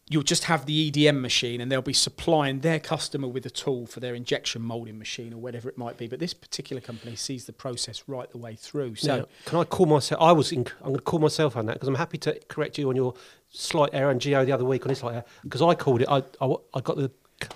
[0.10, 3.86] you'll just have the EDM machine and they'll be supplying their customer with a tool
[3.86, 6.08] for their injection moulding machine or whatever it might be.
[6.08, 8.96] But this particular company sees the process right the way through.
[8.96, 10.22] So can I call myself?
[10.22, 10.52] I was.
[10.52, 12.96] In, I'm going to call myself on that because I'm happy to correct you on
[12.96, 13.14] your
[13.50, 16.10] slight error and Geo the other week on this slight error because I called it.
[16.10, 17.10] I, I, I got the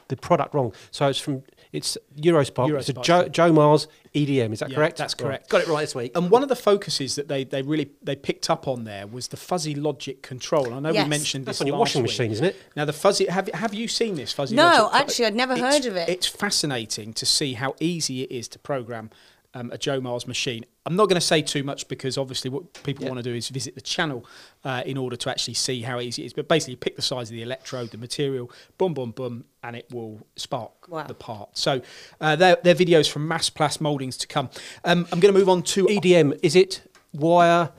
[0.08, 0.74] the product wrong.
[0.92, 2.78] So it's from it's Eurospark.
[2.80, 3.28] It's a Eurospark, Joe, yeah.
[3.30, 4.54] Joemars EDM.
[4.54, 4.98] Is that Yeah, correct?
[4.98, 5.20] that's Right.
[5.28, 5.50] correct.
[5.50, 6.12] Got it right this week.
[6.16, 9.28] And one of the focuses that they, they really they picked up on there was
[9.30, 10.74] the fuzzy logic control.
[10.74, 11.04] I know Yes.
[11.06, 12.12] we mentioned That's this on your last washing week.
[12.12, 12.56] machine, isn't it?
[12.76, 14.56] Now the fuzzy have have you seen this fuzzy?
[14.56, 15.02] No, logic?
[15.02, 16.10] actually, I'd never It's- heard of it.
[16.10, 19.10] It's fascinating to see how easy it is to program
[19.58, 20.66] um, a Joemars machine.
[20.86, 23.10] I'm not going to say too much because obviously what people Yeah.
[23.12, 24.26] want to do is visit the channel
[24.64, 26.34] uh, in order to actually see how easy it is.
[26.34, 29.88] But basically, pick the size of the electrode, the material, boom, boom, boom, and it
[29.92, 31.04] will spark Wow.
[31.08, 31.58] the part.
[31.58, 31.82] So
[32.22, 34.50] uh, they're, they're videos from Massplas Mouldings to come.
[34.86, 36.82] Um, I'm going to move on to EDM is it
[37.14, 37.72] wire?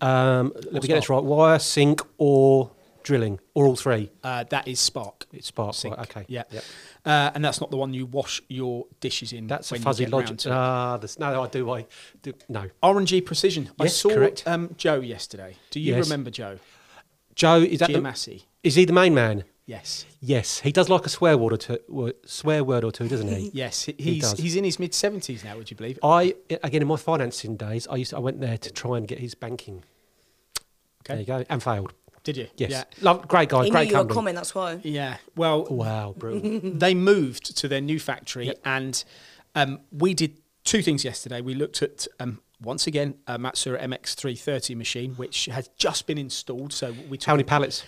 [0.00, 1.22] Um, let me get this right.
[1.22, 2.70] Wire, sync, or
[3.06, 4.10] drilling, or all three.
[4.24, 5.26] Uh, that is Spark.
[5.32, 5.74] It's spark.
[5.74, 5.96] Sync.
[5.96, 6.24] Right, okay.
[6.28, 6.42] Yeah.
[6.50, 6.64] Yep.
[7.04, 9.46] Uh, and that's not the one you wash your dishes in.
[9.46, 10.38] That's a fuzzy logic.
[10.38, 10.50] to.
[10.52, 11.70] Ah, this, no, I do.
[11.70, 11.86] I
[12.22, 12.34] do.
[12.48, 12.64] No.
[12.82, 13.70] R&G Precision.
[13.78, 14.42] I saw correct.
[14.46, 15.56] Um, Joe yesterday.
[15.70, 16.04] Do you Yes.
[16.06, 16.58] remember Joe?
[17.36, 18.42] Joe is that the, Giamassi.
[18.64, 19.44] is he the main man?
[19.66, 20.04] Yes.
[20.20, 22.14] Yes, he does like a swear word or two.
[22.24, 23.50] Swear word or two, doesn't he?
[23.54, 23.84] Yes.
[23.84, 24.38] he- He He's does.
[24.38, 25.56] he's in his mid seventies now.
[25.56, 25.98] Would you believe?
[26.02, 29.18] I again in my financing days, I used I went there to try and get
[29.18, 29.82] his banking.
[31.02, 31.14] Okay.
[31.14, 31.92] There you go, and failed.
[32.26, 32.48] Did you?
[32.56, 32.84] Yes, Yeah.
[33.02, 34.14] Love, great guy, he knew great you were company.
[34.16, 34.80] coming, that's why.
[34.82, 35.18] Yeah.
[35.36, 36.80] Well, Wow, brilliant.
[36.84, 38.58] they moved to their new factory, Yep.
[38.64, 39.04] and
[39.54, 41.40] um, we did two things yesterday.
[41.40, 46.72] We looked at um, once again a Matsuura MX330 machine, which has just been installed.
[46.72, 47.84] So we took How many pallets?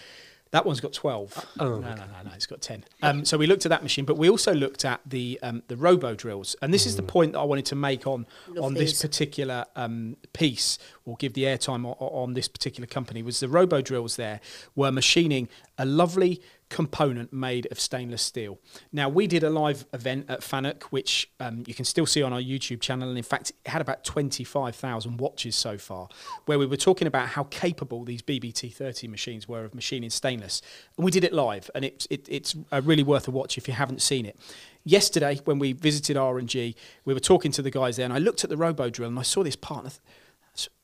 [0.51, 1.47] That one's got 12.
[1.61, 2.85] Oh, no, no, no, no, it's got 10.
[3.03, 5.77] Um, so we looked at that machine, but we also looked at the um, the
[5.77, 6.57] ROBODRILLs.
[6.63, 9.67] And this is the point that I wanted to make on, Love on this particular
[9.77, 14.41] um, piece, or give the airtime on, on this particular company, was the ROBODRILLs there
[14.75, 18.59] were machining a lovely component made of stainless steel.
[18.93, 22.33] Now, we did a live event at Fanuc, which um, you can still see on
[22.33, 23.09] our YouTube channel.
[23.09, 26.09] And in fact, it had about 25,000 watches so far,
[26.47, 30.63] where we were talking about how capable these BBT 30 machines were of machining stainless.
[30.97, 33.67] And we did it live, and it, it, it's uh, really worth a watch if
[33.69, 34.39] you haven't seen it.
[34.85, 38.45] Yesterday, when we visited R&G, we were talking to the guys there, and I looked
[38.45, 39.81] at the ROBODRILL and I saw this part.
[39.81, 40.28] And I th- "That's-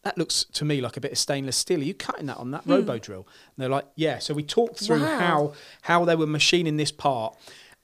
[0.03, 1.81] that looks to me like a bit of stainless steel.
[1.81, 3.17] Are you cutting that on that ROBODRILL?
[3.17, 4.19] And they're like, yeah.
[4.19, 5.19] So we talked through Wow.
[5.19, 7.37] how how they were machining this part.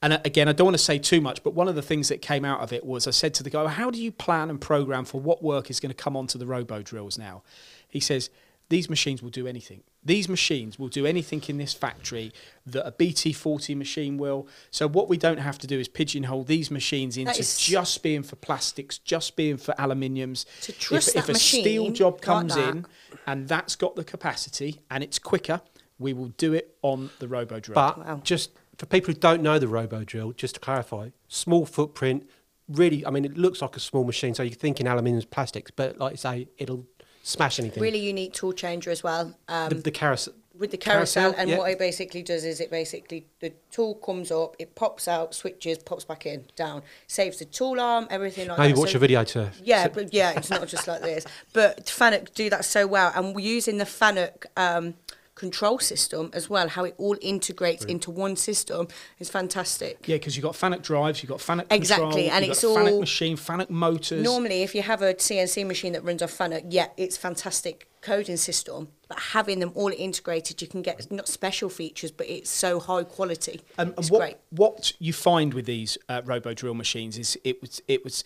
[0.02, 2.08] And uh, again, I don't want to say too much, but one of the things
[2.08, 4.12] that came out of it was I said to the guy, well, "How do you
[4.12, 7.42] plan and program for what work is going to come onto the ROBODRILLs now?"
[7.88, 8.30] He says,
[8.68, 9.82] "These machines will do anything.
[10.02, 12.32] These machines will do anything in this factory
[12.64, 14.48] that a BT40 machine will.
[14.70, 18.36] So what we don't have to do is pigeonhole these machines into just being for
[18.36, 20.46] plastics, just being for aluminiums.
[20.62, 22.68] To trust if, that if a steel job comes that.
[22.70, 22.86] in
[23.26, 25.60] and that's got the capacity and it's quicker,
[25.98, 27.74] we will do it on the ROBODRILL.
[27.74, 28.20] But Wow.
[28.24, 32.28] just for people who don't know the ROBODRILL, just to clarify, small footprint.
[32.68, 35.98] Really, I mean, it looks like a small machine, so you're thinking aluminium plastics, but
[35.98, 36.86] like I say, it'll
[37.22, 37.82] smash anything.
[37.82, 39.34] Really unique tool changer as well.
[39.48, 40.34] Um, the, the carousel.
[40.58, 41.58] with the carousel, carousel, and yeah.
[41.58, 45.78] what it basically does is it basically the tool comes up, it pops out, switches,
[45.78, 48.80] pops back in, down, saves the tool arm, everything like Maybe that.
[48.80, 49.50] watch So- a video to.
[49.62, 51.24] Yeah, but yeah, it's not just like this.
[51.52, 54.94] But Fanuc do that so well, and we're using the Fanuc um,
[55.40, 56.68] control system as well.
[56.68, 60.06] How it all integrates into one system is fantastic.
[60.06, 62.76] yeah, because you've got Fanuc drives, you've got Fanuc Exactly, control, and you've it's got
[62.76, 64.22] Fanuc all- machine, Fanuc motors.
[64.22, 68.36] Normally, if you have a CNC machine that runs off Fanuc, yeah, it's fantastic coding
[68.36, 72.78] system, but having them all integrated, you can get not special features, but it's so
[72.78, 73.62] high quality.
[73.78, 74.36] Um, and it's what, great.
[74.50, 78.24] what you find with these uh, ROBODRILL machines is it was it was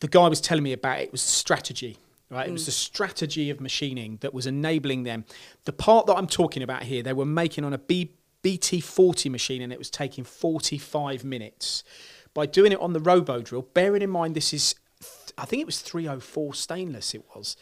[0.00, 1.96] the guy was telling me about it was strategy
[2.30, 2.48] right?
[2.48, 5.24] It was the strategy of machining that was enabling them.
[5.64, 8.12] The part that i'm talking about here they were making on a B,
[8.42, 11.84] bt40 machine and it was taking 45 minutes.
[12.32, 14.74] By doing it on the ROBODRILL bearing in mind this is
[15.38, 17.56] i think it was 304 stainless it was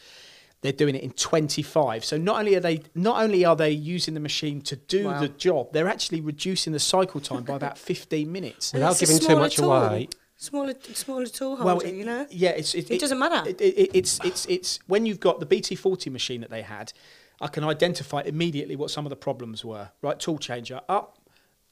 [0.61, 4.13] they're doing it in 25 so not only are they not only are they using
[4.13, 5.19] the machine to do Wow.
[5.21, 8.73] the job they're actually reducing the cycle time by about 15 minutes.
[8.73, 10.09] Without giving too much away-
[10.41, 12.25] Smaller, smaller tool holder, it- you know.
[12.29, 13.47] yeah it's it, It doesn't matter.
[13.49, 16.93] it, it, it's it's it's when you've got the bt40 machine that they had
[17.41, 21.17] i can identify immediately what some of the problems were right tool changer up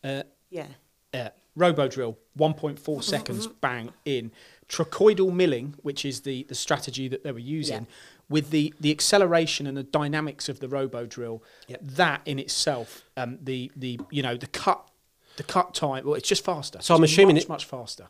[0.04, 0.68] uh, Yeah.
[1.14, 4.32] uh, ROBODRILL 1.4 seconds bang in
[4.68, 7.96] trochoidal milling which is the the strategy that they were using Yeah.
[8.30, 11.80] with the the acceleration and the dynamics of the ROBODRILL Yep.
[11.84, 14.90] that in itself um the the you know the cut
[15.38, 18.08] the cut time well it's just faster So I'm assuming much, it- much faster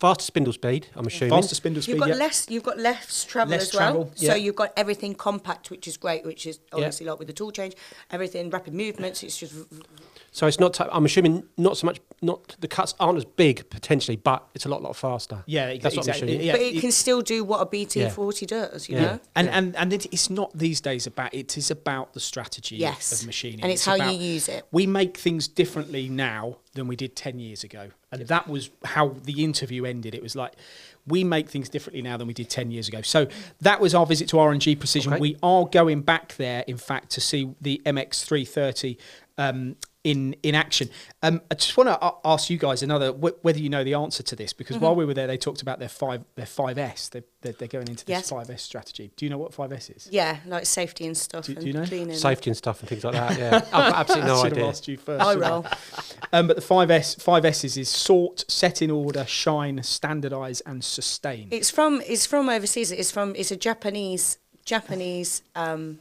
[0.00, 1.30] Faster spindle speed, I'm assuming.
[1.30, 2.14] faster spindle speed You've got yeah.
[2.16, 2.46] less.
[2.48, 3.80] You've got less travel Less as well.
[3.92, 6.24] travel, So you've got everything compact, which is great.
[6.24, 7.74] Which is obviously like with the tool change,
[8.10, 9.22] everything rapid movements.
[9.22, 9.54] It's just
[10.30, 10.80] So it's not.
[10.80, 12.00] i I'm assuming not so much.
[12.20, 15.42] Not the cuts aren't as big potentially, but it's a lot, lot faster.
[15.46, 16.28] Yeah, ex- that's what I'm exactly.
[16.36, 16.46] assuming.
[16.46, 18.88] Yeah, but it it- can still do what a BT40 does.
[18.88, 19.02] You Yeah.
[19.02, 19.20] know.
[19.36, 22.80] And and and it, it's not these days about it is about the strategy of-
[22.80, 23.12] Yes.
[23.20, 24.64] of machining, And it's how you use it.
[24.70, 29.14] We make things differently now than we did ten years ago, and that was how
[29.24, 30.14] the interview ended.
[30.14, 30.54] It was like
[31.06, 33.02] we make things differently now than we did ten years ago.
[33.02, 33.26] So
[33.60, 35.12] that was our visit to R&G Precision.
[35.14, 35.20] Okay.
[35.20, 38.96] We are going back there, in fact, to see the MX330.
[39.36, 40.88] Um, in, in action,
[41.22, 44.22] um, I just want to ask you guys another wh- whether you know the answer
[44.22, 44.84] to this because Mm-hmm.
[44.84, 47.08] while we were there, they talked about their five their five S.
[47.08, 48.30] They're, they're, they're going into this Yes.
[48.30, 49.10] five S strategy.
[49.16, 50.08] Do you know what five S is?
[50.10, 51.84] Yeah, like safety and stuff Do- do and you know?
[51.84, 52.16] cleaning.
[52.16, 53.38] Safety and stuff and things like that.
[53.38, 54.64] Yeah, I've got absolutely no I should idea.
[54.64, 55.24] have asked you first.
[55.24, 55.66] I shouldn't roll.
[56.32, 60.84] Um, but the five S five S's is sort, set in order, shine, standardize, and
[60.84, 61.48] sustain.
[61.50, 62.92] It's from it's from overseas.
[62.92, 65.98] It's from it's a Japanese Japanese um,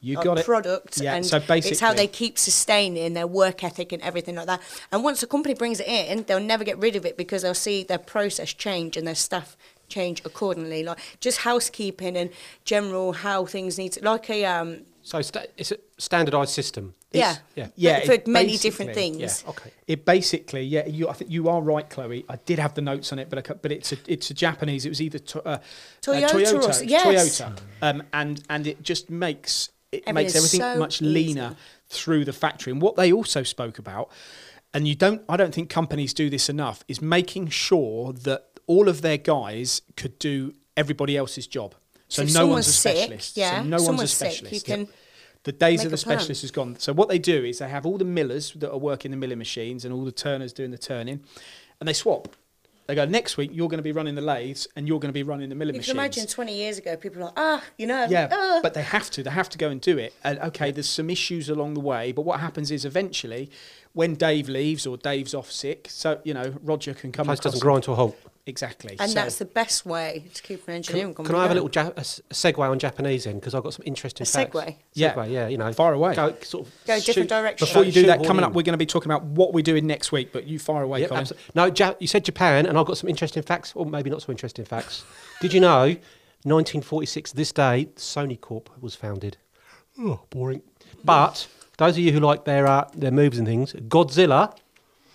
[0.00, 0.44] You got it.
[0.44, 4.46] product, Yeah, and so it's how they keep sustaining their work ethic and everything like
[4.46, 4.60] that.
[4.92, 7.54] And once a company brings it in, they'll never get rid of it because they'll
[7.54, 9.56] see their process change and their staff
[9.88, 10.84] change accordingly.
[10.84, 12.30] Like just housekeeping and
[12.64, 16.94] general how things need to like a um So sta- it's a standardised system.
[17.10, 17.68] yeah yeah.
[17.74, 19.18] Yeah, for it many different things.
[19.44, 19.50] Yeah.
[19.50, 19.70] Okay.
[19.86, 22.24] It basically, yeah, you, I think you are right, Chloe.
[22.28, 24.84] I did have the notes on it, but I, but it's a it's a Japanese.
[24.84, 25.58] It was either to, uh,
[26.02, 27.40] Toyota uh, Toyota, it's yes.
[27.40, 31.10] Toyota, um, and and it just makes it Everything makes everything so much easy.
[31.12, 31.56] leaner
[31.88, 32.72] through the factory.
[32.72, 34.10] And what they also spoke about,
[34.74, 38.88] and you don't, I don't think companies do this enough, is making sure that all
[38.88, 41.74] of their guys could do everybody else's job.
[42.08, 43.36] So, So no one's a sick, specialist.
[43.36, 44.68] yeah, so no one's a sick, specialist.
[44.68, 44.88] you can
[45.44, 46.18] The days of the plan.
[46.18, 46.76] specialist is gone.
[46.78, 49.38] So what they do is they have all the millers that are working the milling
[49.38, 51.20] machines and all the turners doing the turning,
[51.80, 52.28] and they swap.
[52.88, 55.14] They go next week you're going to be running the lathes and you're going to
[55.14, 55.92] be running the milling You machines.
[55.92, 58.60] can imagine 20 years ago, people are like, ah, you know, Yeah, ah.
[58.62, 59.22] but they have to.
[59.22, 60.14] They have to go and do it.
[60.24, 63.50] And okay, there's some issues along the way, but what happens is eventually,
[63.92, 67.26] when Dave leaves or Dave's off sick, so you know Roger can come.
[67.26, 68.16] Place doesn't grind to a halt.
[68.48, 68.96] Exactly.
[68.98, 71.50] and so- that's the best way to keep an engineering Can, company can I have
[71.50, 74.24] a little ja- a s- a segue on Japanese in Because I've got some interesting
[74.24, 74.56] A facts.
[74.56, 74.74] segue?
[74.94, 75.14] Yeah.
[75.14, 75.72] Segue, yeah, you know.
[75.72, 76.14] Far away.
[76.14, 77.66] Go, sort of Go different shoot- direction.
[77.68, 78.50] Before you do that, shoehorn coming in.
[78.50, 80.32] up, we're going to be talking about what we're doing next week.
[80.32, 81.20] But you fire away, Yeah, Colin.
[81.20, 81.44] absolutely.
[81.54, 84.32] No, ja- you said Japan, and I've got some interesting facts, or maybe not so
[84.32, 85.04] interesting facts.
[85.40, 85.94] Did you know,
[86.44, 89.36] 1946, this day, Sony Corp was founded.
[89.98, 90.62] Oh, boring.
[91.04, 94.56] But those of you who like their uh, their moves and things, Godzilla,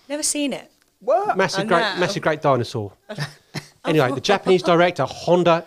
[0.08, 0.70] Never seen it.
[1.04, 1.36] What?
[1.36, 2.92] massive great, massive great dinosaur.
[3.84, 5.64] anyway, the Japanese director Honda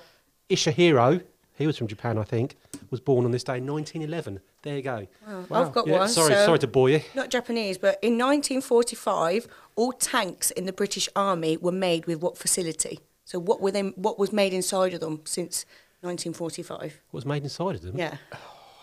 [0.50, 1.22] Ishihiro,
[1.58, 2.56] he was from Japan, I think,
[2.90, 4.40] was born on this day in 1911.
[4.64, 5.08] There you go.
[5.52, 6.10] I've got Yeah, one.
[6.10, 7.02] sorry, so sorry to bore you.
[7.16, 12.38] Not Japanese, but in 1945, all tanks in the British Army were made with what
[12.38, 13.00] facility?
[13.26, 13.82] So what were they?
[13.82, 15.66] What was made inside of them since
[16.02, 17.02] 1945?
[17.12, 17.98] What was made inside of them?
[17.98, 18.18] Yeah,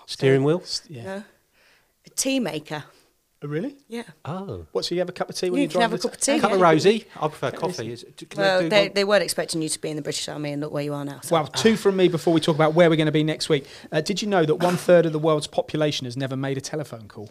[0.06, 0.62] Steering wheel.
[0.88, 1.02] Yeah.
[1.04, 1.24] no,
[2.06, 2.84] a tea maker.
[3.44, 3.76] Oh, really?
[3.88, 4.04] Yeah.
[4.24, 4.64] Oh.
[4.72, 4.86] What?
[4.86, 6.14] So you have a cup of tea when You you can drive have a cup
[6.14, 6.32] of tea.
[6.32, 6.64] a Cup of yeah.
[6.64, 7.04] rosy.
[7.20, 7.92] I prefer coffee.
[7.92, 8.94] Is, can Well, they, one?
[8.94, 11.04] they weren't expecting you to be in the British Army and look where you are
[11.04, 11.20] now.
[11.22, 11.34] So.
[11.34, 13.66] Well, two from me before we talk about where we're going to be next week.
[13.92, 16.62] Uh, did you know that one third of the world's population has never made a
[16.62, 17.28] telephone call?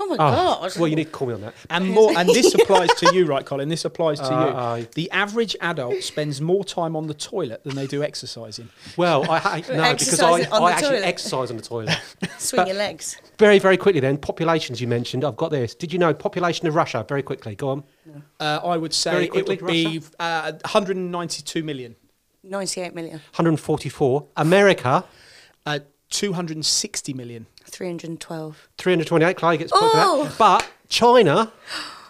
[0.00, 0.16] Oh my Oh,
[0.60, 0.76] God.
[0.78, 1.54] Well, you need to call me on that.
[1.70, 3.68] And more, and this applies to you, right, Colin?
[3.68, 4.52] This applies to Uh, you.
[4.52, 4.88] aye.
[4.94, 8.68] The average adult spends more time on the toilet than they do exercising.
[8.96, 11.04] Well, I ha- no because I, I actually toilet.
[11.04, 11.98] exercise on the toilet.
[12.38, 13.20] Swing your legs.
[13.38, 15.24] very, very quickly then, populations you mentioned.
[15.24, 15.74] I've got this.
[15.74, 17.04] Did you know population of Russia?
[17.08, 17.84] Very quickly, go on.
[18.38, 21.96] Uh, I would say Very it quickly, would be uh, 192 million.
[22.44, 23.14] 98 million.
[23.34, 24.26] 144.
[24.36, 25.04] America,
[25.66, 25.80] Uh,
[26.10, 27.46] 260 million.
[27.64, 28.68] 312.
[28.78, 29.36] 328.
[29.36, 30.34] Chloe gets point for that.
[30.38, 31.52] But China,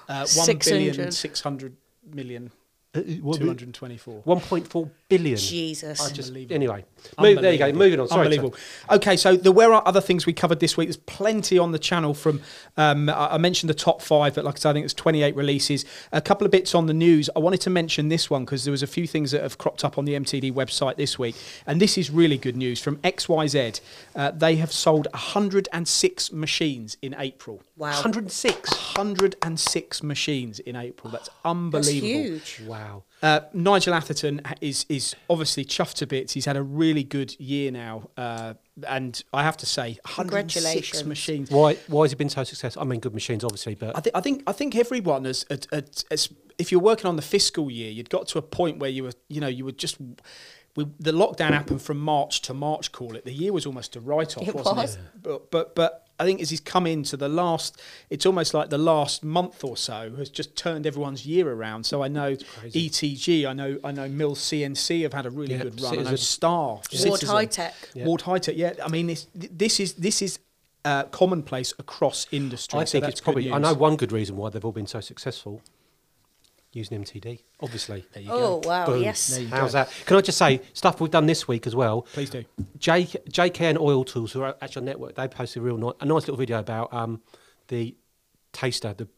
[0.08, 1.14] Uh, 1 billion 600.
[1.14, 1.76] 600
[2.14, 2.50] million
[2.94, 4.22] uh, what- 224.
[4.24, 5.36] 1.4 billion.
[5.36, 6.00] Jesus.
[6.00, 6.54] I just Unbelievable.
[6.54, 6.84] anyway.
[7.18, 7.72] Move, there you go.
[7.72, 8.08] Moving on.
[8.08, 8.20] Sorry.
[8.26, 8.54] Unbelievable.
[8.90, 10.88] Okay, so there are other things we covered this week.
[10.88, 12.40] There's plenty on the channel from.
[12.76, 15.36] Um, I I mentioned the top five, but like I said, I think it's 28
[15.36, 15.84] releases.
[16.12, 17.28] A couple of bits on the news.
[17.36, 19.84] I wanted to mention this one because there was a few things that have cropped
[19.84, 23.80] up on the MTD website this week, and this is really good news from XYZ.
[24.16, 27.62] Uh, they have sold 106 machines in April.
[27.76, 27.92] wow.
[27.92, 28.70] 106.
[28.96, 31.10] 106 machines in April.
[31.12, 32.32] That's unbelievable.
[32.32, 32.68] That's huge.
[32.68, 32.87] Wow.
[33.20, 36.34] Uh, Nigel Atherton is is obviously chuffed to bits.
[36.34, 38.54] He's had a really good year now, uh,
[38.86, 41.04] and I have to say, 106 Congratulations.
[41.04, 41.50] machines.
[41.50, 41.74] Why?
[41.88, 42.82] Why has it been so successful?
[42.82, 45.44] I mean, good machines, obviously, but I think I think I think everyone has,
[46.58, 49.12] if you're working on the fiscal year, you'd got to a point where you were,
[49.28, 49.98] you know, you were just.
[50.76, 52.92] We, the lockdown happened from March to March.
[52.92, 54.94] Call it the year was almost a write-off, wasn't was.
[54.94, 55.00] it?
[55.20, 58.78] But but but I think as he's come into the last, it's almost like the
[58.78, 61.84] last month or so has just turned everyone's year around.
[61.84, 62.36] So I know.
[62.68, 65.92] ETG, I know I know Mill CNC have had a really Yeah, good run.
[65.92, 66.16] I know Citizen.
[66.18, 67.74] Star, Ward High Tech.
[67.94, 68.04] Yeah.
[68.06, 68.56] Ward High Tech.
[68.56, 70.38] Yeah, I mean this this is this is
[70.84, 72.80] uh, commonplace across industry.
[72.80, 73.52] I so think it's probably.
[73.52, 75.62] I know one good reason why they've all been so successful.
[76.72, 78.04] Using MTD, obviously.
[78.12, 78.68] There you Oh, go.
[78.68, 78.86] wow.
[78.86, 79.02] Boom.
[79.02, 79.28] Yes.
[79.28, 79.78] There you How's go.
[79.78, 79.92] that?
[80.04, 82.02] Can I just say stuff we've done this week as well?
[82.12, 82.44] Please do.
[82.78, 86.04] J, JKN Oil Tools, who are actually on network, they posted a real ni- a
[86.04, 87.22] nice little video about um,
[87.68, 87.96] the
[88.52, 89.08] taster, the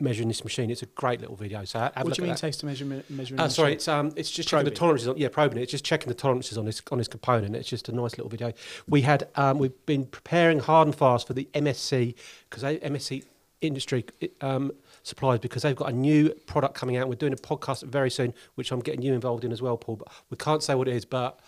[0.00, 0.70] measuring this machine.
[0.70, 1.64] It's a great little video.
[1.64, 2.46] So have What look do you mean at that.
[2.48, 3.08] taste measurement?
[3.08, 5.08] measuring Uh, sorry, it's um, it's just checking the tolerances.
[5.08, 5.62] On, yeah, probing it.
[5.62, 7.56] It's just checking the tolerances on this on this component.
[7.56, 8.52] It's just a nice little video.
[8.86, 12.14] We had um, we've been preparing hard and fast for the MSC
[12.50, 13.24] because MSC
[13.62, 14.04] industry
[14.40, 14.72] um,
[15.02, 17.08] suppliers because they've got a new product coming out.
[17.08, 19.96] We're doing a podcast very soon, which I'm getting you involved in as well, Paul.
[19.96, 21.38] But we can't say what it is, but.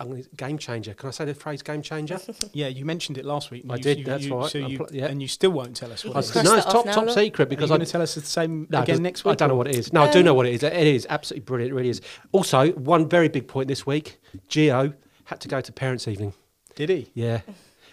[0.00, 0.94] I'm gonna, game changer.
[0.94, 2.20] Can I say the phrase game changer?
[2.52, 3.64] Yeah, you mentioned it last week.
[3.68, 4.48] I you- did, you- that's you- right.
[4.48, 5.06] So you, pl- yeah.
[5.06, 6.50] and you still won't tell us what I it said, is.
[6.50, 7.14] Cross no, it's top now, top look.
[7.18, 9.32] secret Are you because going to tell us the same No, again next week?
[9.32, 9.92] I don't know what it is.
[9.92, 10.62] No, I do um, know what it is.
[10.62, 11.72] It is absolutely brilliant.
[11.72, 12.00] It really is.
[12.30, 14.92] Also, one very big point this week: Geo
[15.24, 16.32] had to go to parents' evening.
[16.76, 17.10] Did he?
[17.14, 17.40] Yeah,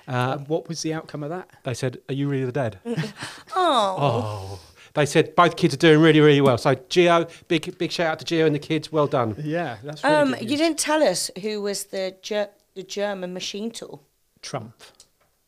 [0.08, 1.50] uh, And what was the outcome of that?
[1.63, 2.80] they said, "Are you really the dad?"
[3.56, 3.96] Oh.
[4.00, 4.60] oh,
[4.94, 6.58] they said both kids are doing really, really well.
[6.58, 8.91] So Geo, big, big shout out to Geo and the kids.
[8.91, 9.36] Well done.
[9.44, 13.34] Yeah, that's really Um, good you didn't tell us who was the ger- the German
[13.34, 14.04] machine tool.
[14.41, 14.91] Trumpf.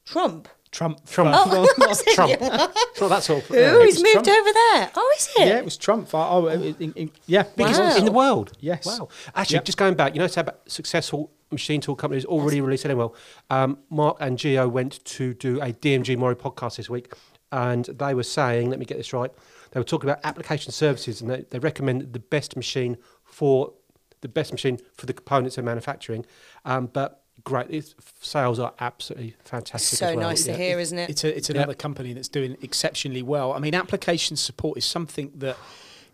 [0.05, 0.47] Trumpf.
[0.71, 1.01] Trumpf.
[1.05, 1.47] Trumpf.
[1.51, 2.31] Well, not Trump.
[2.41, 3.43] it's not that sort.
[3.45, 3.55] Who?
[3.55, 3.83] yeah.
[3.85, 4.39] He's moved Trumpf.
[4.39, 4.91] over there.
[4.95, 5.47] Oh, is it?
[5.47, 6.09] Yeah, it was Trumpf.
[6.13, 7.95] Oh, in, in, in, yeah, Biggest Wow.
[7.95, 8.51] in the world.
[8.59, 8.85] Yes.
[8.85, 9.07] Wow.
[9.35, 9.65] Actually, Yep.
[9.65, 13.15] just going back, you know, it's about successful machine tool companies already releasing well.
[13.49, 17.13] Um, Mark and Geo went to do a DMG Mori podcast this week,
[17.51, 19.31] and they were saying, let me get this right,
[19.71, 23.73] they were talking about application services, and they, they recommend the best machine for
[24.21, 26.25] the best machine for the components they're manufacturing.
[26.65, 29.97] Um, but great, it's, sales are absolutely fantastic.
[29.99, 30.29] So as well.
[30.29, 30.57] nice to Yeah.
[30.57, 31.09] hear, isn't it?
[31.09, 31.55] It's a, it's Yep.
[31.55, 33.53] another company that's doing exceptionally well.
[33.53, 35.55] I mean, application support is something that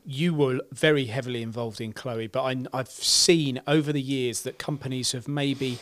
[0.06, 2.28] you were very heavily involved in, Chloe.
[2.28, 5.80] But I, I've seen over the years that companies have maybe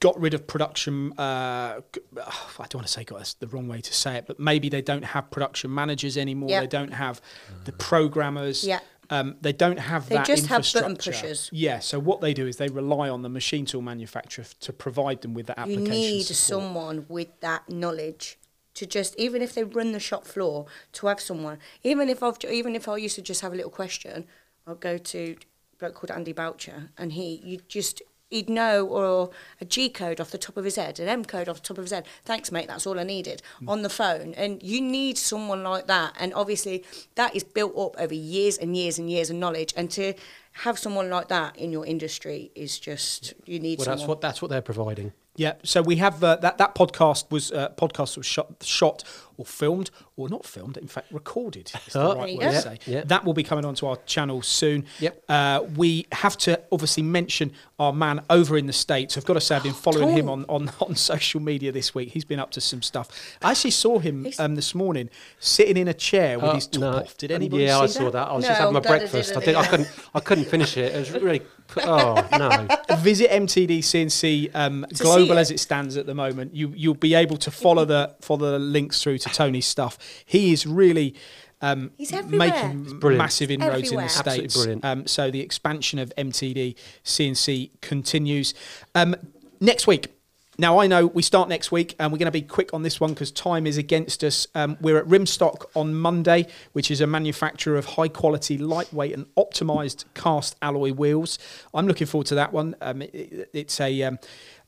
[0.00, 1.12] got rid of production.
[1.18, 2.22] Uh, g- I
[2.68, 4.82] don't want to say got that's the wrong way to say it, but maybe they
[4.82, 6.50] don't have production managers anymore.
[6.50, 6.62] Yep.
[6.62, 7.20] They don't have
[7.64, 8.64] the programmers.
[8.64, 8.80] Yeah.
[9.08, 11.48] Um, they don't have They that They just have button pushers.
[11.52, 15.20] Yeah, so what they do is they rely on the machine tool manufacturer to provide
[15.22, 16.36] them with that You application need support.
[16.64, 18.36] someone with that knowledge
[18.76, 21.58] to just even if they run the shop floor to have someone.
[21.82, 24.26] Even if I've even if I used to just have a little question,
[24.66, 25.36] I'll go to
[25.72, 30.20] a bloke called Andy Boucher, and he you just he'd know or a G code
[30.20, 32.06] off the top of his head, an M code off the top of his head.
[32.24, 32.68] Thanks, mate.
[32.68, 33.68] That's all I needed mm.
[33.68, 34.34] on the phone.
[34.34, 36.14] And you need someone like that.
[36.18, 36.84] And obviously,
[37.14, 39.72] that is built up over years and years and years of knowledge.
[39.76, 40.14] And to
[40.52, 43.98] have someone like that in your industry is just you need Well, someone.
[43.98, 45.12] that's what that's what they're providing.
[45.36, 46.58] Yeah, so we have uh, that.
[46.58, 49.04] That podcast was uh, podcast was shot, shot
[49.38, 50.78] or filmed, or not filmed.
[50.78, 51.70] In fact, recorded.
[51.86, 52.50] Is the Oh, right word go.
[52.50, 52.78] to say.
[52.86, 53.04] Yeah, yeah.
[53.04, 54.86] That will be coming onto our channel soon.
[55.00, 55.24] Yep.
[55.28, 59.18] Uh, we have to obviously mention our man over in the states.
[59.18, 62.12] I've got to say, I've been following him on, on on social media this week.
[62.12, 63.08] He's been up to some stuff.
[63.42, 66.80] I actually saw him um, this morning sitting in a chair with Uh, his top
[66.80, 66.92] no.
[67.00, 67.16] off.
[67.18, 67.92] Did anybody Yeah, see I that?
[67.92, 68.28] saw that.
[68.28, 69.36] I was No, just having my breakfast.
[69.36, 69.54] I didn't, did.
[69.56, 69.68] I yeah.
[69.68, 69.88] couldn't.
[70.14, 70.94] I couldn't finish it.
[70.94, 71.42] It was really.
[71.78, 72.96] Oh no.
[72.98, 76.54] visit MTD CNC um, Global as it stands at the moment.
[76.54, 79.98] You you'll be able to follow the follow the links through to Tony's stuff.
[80.24, 81.14] He is really
[81.62, 82.50] um, He's everywhere.
[82.50, 83.18] making brilliant.
[83.18, 84.04] massive inroads in Everywhere.
[84.08, 84.56] the Absolutely states.
[84.56, 84.84] brilliant.
[84.84, 88.52] Um, so the expansion of MTD CNC continues.
[88.94, 89.16] Um,
[89.60, 90.12] next week.
[90.58, 92.98] Now I know we start next week, and we're going to be quick on this
[92.98, 94.46] one because time is against us.
[94.54, 99.26] Um, we're at Rimstock on Monday, which is a manufacturer of high quality, lightweight, and
[99.36, 101.38] optimized cast alloy wheels.
[101.74, 102.74] I'm looking forward to that one.
[102.80, 104.18] Um, it- it- it's a um,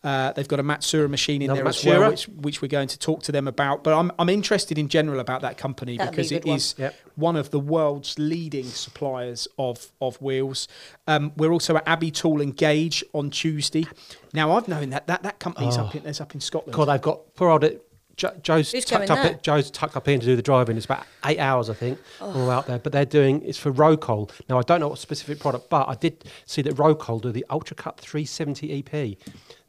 [0.05, 2.87] Uh, they've got a Matsuura machine in Another there as well, which which we're going
[2.89, 3.83] to talk to them about.
[3.83, 6.57] But I'm I'm interested in general about that company That'd because a it one.
[6.57, 6.95] is Yep.
[7.17, 10.69] one of the world's leading suppliers of of wheels.
[11.09, 13.87] Um, we're also at Abbey Tool and Gauge on Tuesday.
[14.33, 16.75] Now I've known that that that company's up in there's up in Scotland.
[16.75, 17.65] God, they've got poor old
[18.17, 19.23] Jo- Joe's Who's tucked up.
[19.23, 19.39] there?
[19.43, 20.77] Joe's tucked up in to do the driving.
[20.77, 22.81] It's about eight hours, I think, all out there.
[22.81, 24.31] But they're doing it's for Rocol.
[24.49, 27.47] Now I don't know what specific product, but I did see that Rocol do the
[27.49, 29.17] Ultra Cut 370 EP.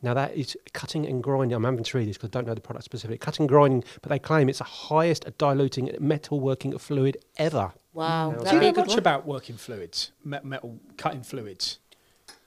[0.01, 1.55] Now that is cutting and grinding.
[1.55, 3.19] I'm having to read this because I don't know the product specific.
[3.19, 7.73] Cutting and grinding, but they claim it's the highest diluting metal working fluid ever.
[7.93, 8.99] Wow, Do you know much one.
[8.99, 11.79] about working fluids, metal cutting fluids?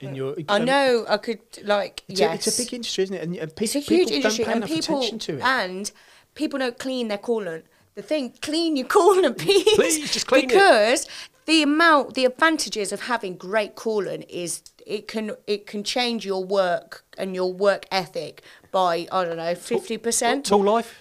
[0.00, 2.30] In your, I um, know I could like It's, yes.
[2.30, 3.22] a, it's a big industry, isn't it?
[3.22, 5.42] And, and pe- It's a people huge don't industry, pay and people attention to it.
[5.44, 5.92] and
[6.34, 7.62] people don't clean their coolant.
[7.94, 9.64] The thing, clean your coolant, please.
[9.74, 10.48] Please, just clean it.
[10.48, 11.06] because
[11.46, 16.44] the amount, the advantages of having great coolant is it can it can change your
[16.44, 20.46] work and your work ethic by I don't know fifty percent.
[20.46, 20.98] Tool life.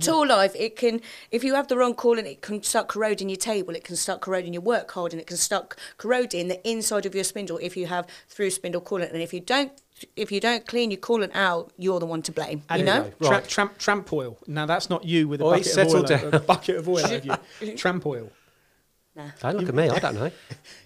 [0.00, 1.00] Tool life, it can
[1.32, 3.74] if you have the wrong coolant, it can start corroding your table.
[3.74, 7.14] It can start corroding your work hold, and it can start corroding the inside of
[7.14, 9.12] your spindle if you have through spindle coolant.
[9.12, 9.72] And if you don't,
[10.14, 12.62] if you don't clean your coolant out, you're the one to blame.
[12.68, 13.10] And you know.
[13.20, 13.28] go.
[13.30, 14.38] Tra- tramp, tramp oil.
[14.46, 15.90] Now that's not you with a Oh, bucket it's of oil.
[16.06, 16.34] settled over- down.
[16.40, 17.76] A bucket of oil over you.
[17.76, 18.30] Tramp oil.
[19.16, 19.24] Nah.
[19.40, 19.88] Don't look at me.
[19.88, 20.30] I don't know.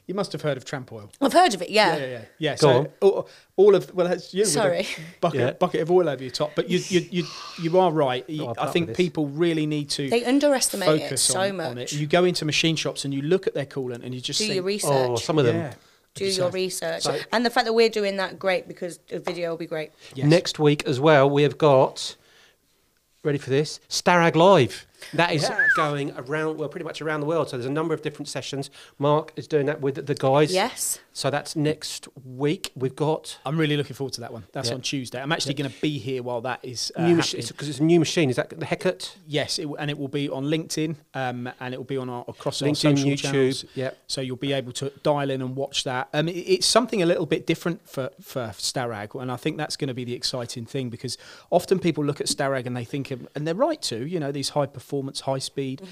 [0.07, 1.11] You must have heard of tramp oil.
[1.23, 1.71] I've heard of it.
[1.71, 1.97] Yeah.
[1.97, 2.25] Yeah, yeah, yeah.
[2.39, 2.89] yeah Go so on.
[3.01, 4.79] all, all of well, that's you Sorry.
[4.81, 5.51] with a bucket, Yeah.
[5.53, 6.53] bucket of oil over your top.
[6.55, 7.25] But you, you, you,
[7.63, 8.29] you are right.
[8.29, 9.07] You- Oh, I'll put I up think with this.
[9.07, 11.67] people really need to They underestimate it focus so on, much.
[11.71, 11.93] on it.
[11.95, 14.45] You go into machine shops and you look at their coolant and you just Do
[14.45, 15.11] think, your oh, research.
[15.11, 15.57] Oh, some of them.
[15.57, 15.75] yeah.
[16.13, 17.05] Do your research.
[17.05, 19.91] so- and the fact that we're doing that, great, because the video will be great.
[20.15, 20.27] Yes.
[20.27, 22.15] Next week as well, we have got
[23.23, 24.87] ready for this Starrag Live.
[25.13, 25.59] That is Yeah.
[25.77, 27.49] going around, well, pretty much around the world.
[27.51, 28.71] So there's a number of different sessions.
[28.99, 30.53] Mark is doing that with the guys.
[30.53, 30.99] Yes.
[31.13, 32.73] So that's next week.
[32.75, 34.45] We've got I'm really looking forward to that one.
[34.53, 34.75] That's Yeah.
[34.75, 35.21] on Tuesday.
[35.21, 37.85] I'm actually going to be here while that is uh, new machine because it's a
[37.85, 38.31] new machine.
[38.31, 39.15] Is that the Heckert?
[39.27, 42.25] Yes, it, and it will be on LinkedIn, um, and it will be on our
[42.27, 43.19] across our LinkedIn, social YouTube.
[43.19, 43.65] channels.
[43.75, 43.97] Yep.
[44.09, 46.09] So you'll be able to dial in and watch that.
[46.13, 49.77] Um, it, it's something a little bit different for for Starrag, and I think that's
[49.77, 51.17] going to be the exciting thing because
[51.51, 54.33] often people look at Starrag and they think, of, and they're right to, you know,
[54.33, 55.83] these high performance, high speed.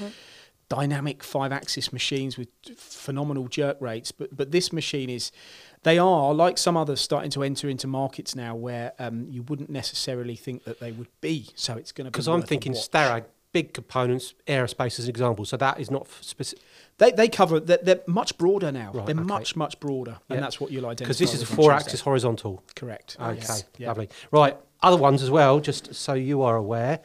[0.68, 2.48] Dynamic five-axis machines with
[2.78, 5.30] phenomenal jerk rates, but but this machine is,
[5.82, 9.68] they are like some others starting to enter into markets now where um, you wouldn't
[9.68, 11.48] necessarily think that they would be.
[11.57, 12.90] So it's going to be Because I'm thinking watch.
[12.90, 15.44] Starrag, big components, aerospace as an example.
[15.44, 16.64] So that is not specific.
[16.96, 18.92] They, they cover they're, they're much broader now.
[18.94, 19.24] Right, they're okay.
[19.24, 21.05] much much broader, and that's what you'll identify.
[21.05, 22.62] Because this is a four-axis horizontal.
[22.76, 23.18] Correct.
[23.20, 23.64] Okay, Yes.
[23.76, 23.88] Yeah.
[23.88, 24.09] lovely.
[24.30, 27.00] Right, other ones as well, just so you are aware,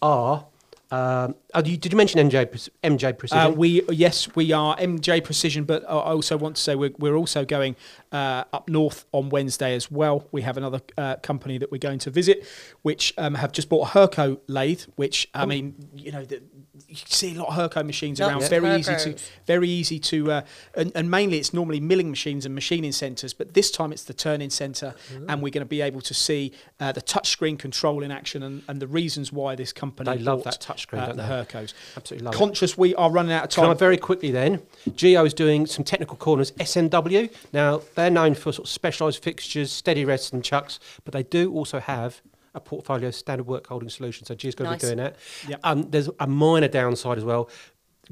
[0.00, 0.46] are.
[0.90, 3.46] Um, oh, you, did you mention MJ, MJ Precision?
[3.46, 7.14] Uh, we yes we are MJ Precision, but I also want to say we're, we're
[7.14, 7.76] also going
[8.10, 10.26] uh, up north on Wednesday as well.
[10.32, 12.44] We have another uh, company that we're going to visit,
[12.82, 14.82] which um, have just bought a Hurco lathe.
[14.96, 16.42] Which I mean, you know, the,
[16.88, 18.42] you see a lot of Hurco machines Lots around.
[18.42, 19.16] of Very easy to
[19.46, 20.42] very easy to, uh,
[20.74, 24.14] and, and mainly it's normally milling machines and machining centres, but this time it's the
[24.14, 24.94] turning centre,
[25.28, 28.62] and we're going to be able to see uh, the touchscreen control in action and,
[28.66, 31.28] and the reasons why this company They love bought, that touchscreen, uh, don't the they?
[31.28, 31.74] Hurcos.
[31.96, 32.38] Absolutely love it.
[32.38, 33.76] Conscious, we are running out of Can I time.
[33.78, 34.62] very quickly then?
[34.94, 36.52] Geo is doing some technical corners.
[36.52, 37.30] SMW.
[37.52, 41.52] Now they're known for sort of specialised fixtures, steady rests and chucks, but they do
[41.52, 42.20] also have
[42.54, 44.28] a portfolio of standard work holding solutions.
[44.28, 44.80] So Geo's going Nice.
[44.80, 45.16] to be doing that.
[45.48, 45.60] Yep.
[45.62, 47.48] Um, there's a minor downside as well.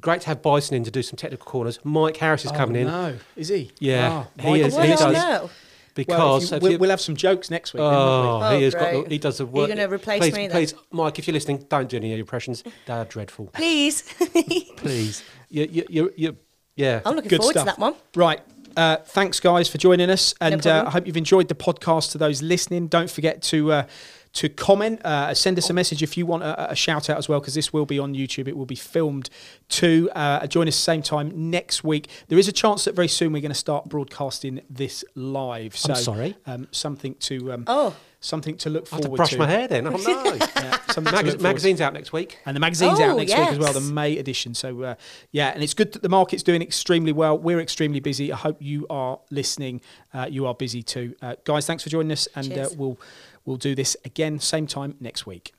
[0.00, 1.80] Great to have Bison in to do some technical corners.
[1.82, 3.72] Mike Harris is Oh, coming in No, is he?
[3.80, 5.50] Yeah, Ah, he Mike is- What he do I does.
[6.05, 6.38] Know?
[6.38, 7.80] because Well, you- we'll, you- we'll have some jokes next week.
[7.80, 8.46] then, won't we?
[8.46, 8.80] Oh, he Oh, has got.
[8.90, 9.05] great.
[9.05, 9.68] The, he does the Are you work.
[9.68, 10.51] gonna replace please, me then?
[10.57, 12.62] Please, Mike, if you're listening, don't do any of your impressions.
[12.86, 13.46] They are dreadful.
[13.53, 14.03] Please.
[14.76, 16.36] Please, you, you, you, you
[16.76, 17.01] yeah.
[17.05, 17.64] I'm looking Good forward stuff.
[17.64, 17.94] to that one.
[18.14, 18.40] Right.
[18.76, 20.84] Uh, thanks, guys, for joining us, and uh.
[20.86, 22.12] I hope you've enjoyed the podcast.
[22.12, 23.86] To those listening, don't forget to uh,
[24.35, 27.29] to comment, uh, send us a message if you want a, a shout out as
[27.29, 28.47] well, because this will be on YouTube.
[28.49, 29.31] It will be filmed
[29.68, 30.11] too.
[30.14, 32.09] Uh, join us same time next week.
[32.29, 35.76] There is a chance that very soon we're going to start broadcasting this live.
[35.76, 36.37] So, I'm sorry?
[36.47, 37.95] Um, something to um, Oh.
[38.20, 39.39] something to look I have to forward brush to.
[39.39, 39.87] my hair then.
[39.87, 40.39] Oh no.
[40.59, 42.39] Yeah, something to Magaz- look forward magazine's out next week.
[42.45, 43.81] And the magazine's Oh, out next week as well, the.
[43.81, 44.55] May edition.
[44.55, 44.95] So, uh,
[45.31, 47.39] yeah, and it's good that the market's doing extremely well.
[47.39, 48.33] We're extremely busy.
[48.33, 49.81] I hope you are listening.
[50.12, 51.14] Uh, you are busy too.
[51.22, 52.99] Uh, guys, thanks for joining us, and uh, we'll
[53.49, 55.55] we'll do this again same time next week.